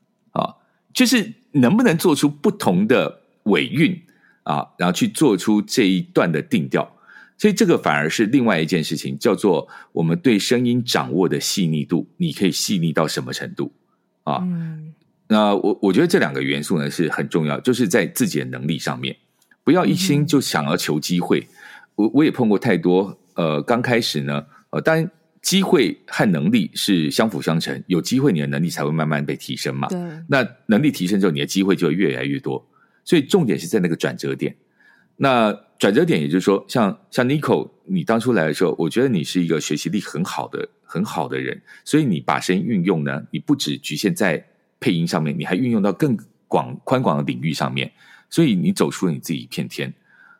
[0.93, 4.01] 就是能不能做出不同的尾韵？
[4.43, 6.97] 啊，然后去做出这一段的定调，
[7.37, 13.71] 所以这个反而是另外一件事情，叫做我们对声音掌握的细腻度，你可以细腻到什么程度
[14.23, 14.39] 啊？
[14.41, 14.93] 嗯，
[15.27, 19.15] 那我我觉得这两个元素呢是很重要，就是在自己的能力上面，
[19.63, 21.39] 不要一心就想要求机会。
[21.39, 21.47] 嗯、
[21.95, 25.09] 我我也碰过太多，呃，刚开始呢，呃，当然
[25.43, 29.89] 机会和能力是相辅相成，有机会你的能力才会慢慢被提升嘛。
[29.89, 32.65] 对，那能力提升之后，你的机会就会越来越多。
[33.03, 34.55] 所以重点是在那个转折点。
[35.17, 41.61] 那转折点，也就是说，像像 Nico，你当初来的时候，我觉得你是一个学习力很好的、很好的人。
[41.83, 44.43] 所以你把声音运用呢，你不只局限在
[44.79, 46.17] 配音上面，你还运用到更
[46.47, 47.91] 广宽广的领域上面。
[48.29, 49.93] 所以你走出了你自己一片天。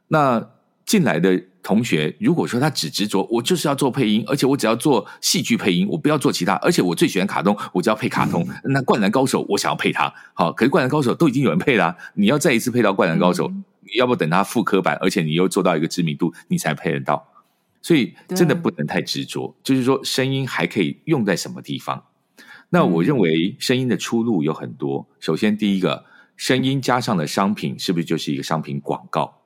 [0.08, 0.50] 那
[0.86, 8.46] 进来的同学，如果说他只执着我就是要做配音，而且我只要做戏剧配音，我不要做其他，而且我最喜欢卡通，我就要配卡通。
[8.66, 13.50] 那灌篮高手，我想要配他，好，可是灌篮高手都已经有人配了啊，你要再一次配到灌篮高手，
[13.82, 17.26] 你要不等他复刻版，而且你又做到一个知名度，你才配得到。
[17.82, 22.04] 所以真的不能太执着，就是说声音还可以用在什么地方？
[22.70, 25.08] 那我认为声音的出路有很多。
[25.20, 26.06] 首先，第一个，
[26.36, 29.43] 声音加上的商品是不是就是一个商品广告？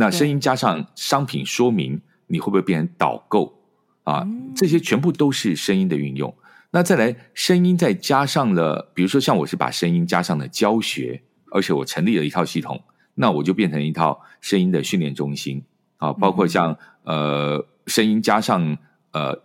[0.00, 3.60] 那声音加上商品说明，你会不会变成导购
[4.04, 4.24] 啊？
[4.54, 6.32] 这些全部都是声音的运用。
[6.70, 11.20] 那再来，声音再加上了，比如说像我是把声音加上了教学，
[11.50, 12.80] 而且我成立了一套系统，
[13.16, 15.64] 那我就变成一套声音的训练中心
[15.96, 16.12] 啊。
[16.12, 18.78] 包括像呃，声音加上
[19.10, 19.36] 呃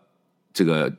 [0.54, 0.96] 这个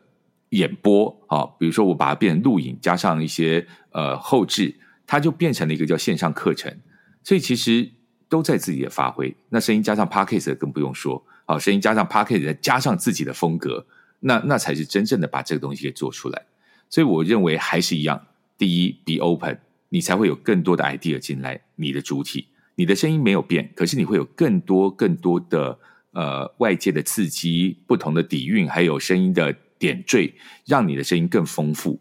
[0.48, 4.74] 演播啊，比如说我把它变成录影，加上一些呃后置，
[5.06, 6.76] 它就变成了一个叫线上课程。
[7.22, 7.92] 所以其实。
[8.34, 13.86] 都在自己的发挥，那声音加上 Podcast 更不用说，好，声音加上 Podcast 再加上自己的风格，
[14.18, 16.46] 那那才是真正的把这个东西给做出来。
[16.90, 18.26] 所以我认为还是一样，
[18.58, 19.60] 第一，be open，
[19.90, 21.60] 你才会有更多的 idea 进来。
[21.76, 25.78] 你的主体，你的声音没有变，可是你会有更多更多的
[26.10, 30.34] 呃外界的刺激，不同的底蕴，还有声音的点缀，
[30.66, 32.00] 让你的声音更丰富。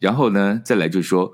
[0.00, 1.32] 然后呢，再来就是说，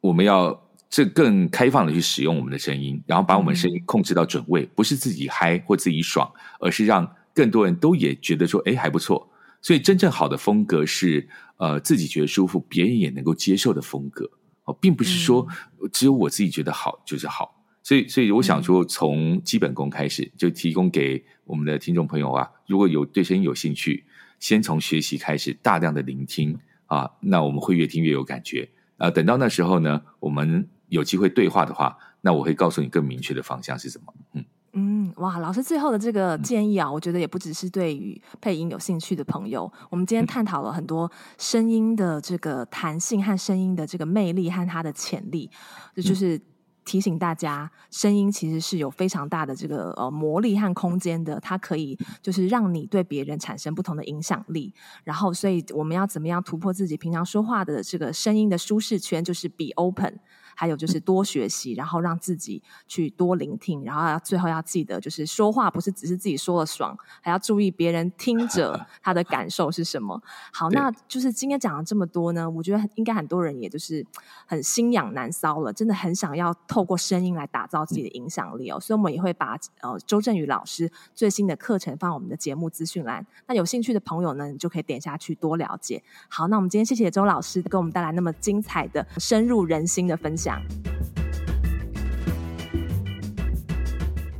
[0.00, 0.60] 我们要。
[0.92, 6.30] 这更开放的去使用我们的声音，然后把我们声音控制到准位，不是自己嗨或自己爽，
[6.60, 9.26] 而是让更多人都也觉得说，哎，还不错。
[9.62, 11.26] 所以真正好的风格是，
[11.56, 14.30] 呃，自己觉得舒服，别人也能够接受的风格
[14.64, 15.48] 哦，并不是说
[15.94, 17.64] 只有我自己觉得好就是好。
[17.82, 24.04] 所以，所以我想说，从基本功开始，就提供给我们的听众朋友啊，如果有对声音有兴趣，
[24.38, 28.68] 先从学习开始，大量的聆听啊，那我们会越听越有感觉
[28.98, 29.10] 啊。
[29.10, 30.68] 等到那时候呢，我们。
[30.92, 34.12] 有机会对话的话，那我会告诉你更明确的方向是什么。
[34.34, 35.12] 嗯嗯。
[35.16, 39.72] 哇，老师最后的这个建议啊，我觉得也不只是对于配音有兴趣的朋友。
[39.90, 45.50] 我们今天探讨了很多声音的这个弹性和声音的这个魅力和它的潜力，
[45.94, 46.40] 这就是。
[46.84, 54.74] 提醒大家，声音其实是有非常大的这个呃魔力和空间的，它可以就是让你对别人产生不同的影响力。
[55.04, 60.18] 然后，所以我们要怎么样突破自己平常说话的这个声音的舒适圈，就是 be open。
[60.54, 70.20] 还有就是多学习，然后让自己去多聆听，然后要最后要记得，就是说话不是只是自己说了爽，还要注意别人听着 他的感受是什么。
[70.52, 74.04] 好，那就是今天讲了这么多呢，我觉得应该很多人也就是
[74.46, 78.78] 很心痒难搔了，真的很想要透过声音来打造自己的影响力哦。
[78.80, 86.02] 所以我们也会把呃周振宇老师最新的课程放我们的节目资讯栏，那有兴趣的朋友呢，你就可以点下去多了解。
[86.28, 90.60] 好，那我们今天谢谢周老师给我们带来那么精彩的、深入人心的分想。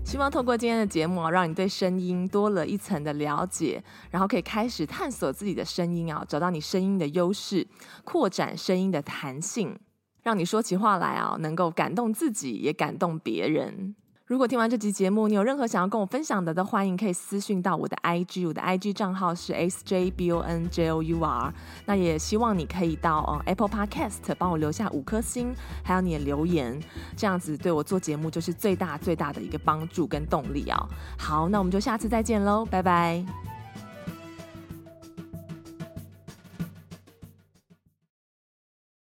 [0.04, 7.64] 希望透过今天的节目啊，让你对声音多了一层的了解，然后可以开始探索自己的声音啊，找到你声音的优势，
[8.02, 9.78] 扩展声音的弹性，
[10.24, 13.94] 让你说起话来啊，能够感动自己，也感动别人。
[14.32, 21.52] 如果听完这集节目，你有任何想要跟我分享的，都欢迎可以私讯到我的 IG，我的 IG 账号是 sjbonjour。
[21.84, 25.54] 那也希望你可以到、Apple Podcast 帮我留下五颗星，
[25.84, 26.80] 还有你的留言，
[27.14, 30.82] 这样子对我做节目就是最大最大的一个帮助跟动力啊。
[31.18, 33.22] 好，那我们就下次再见喽，拜拜。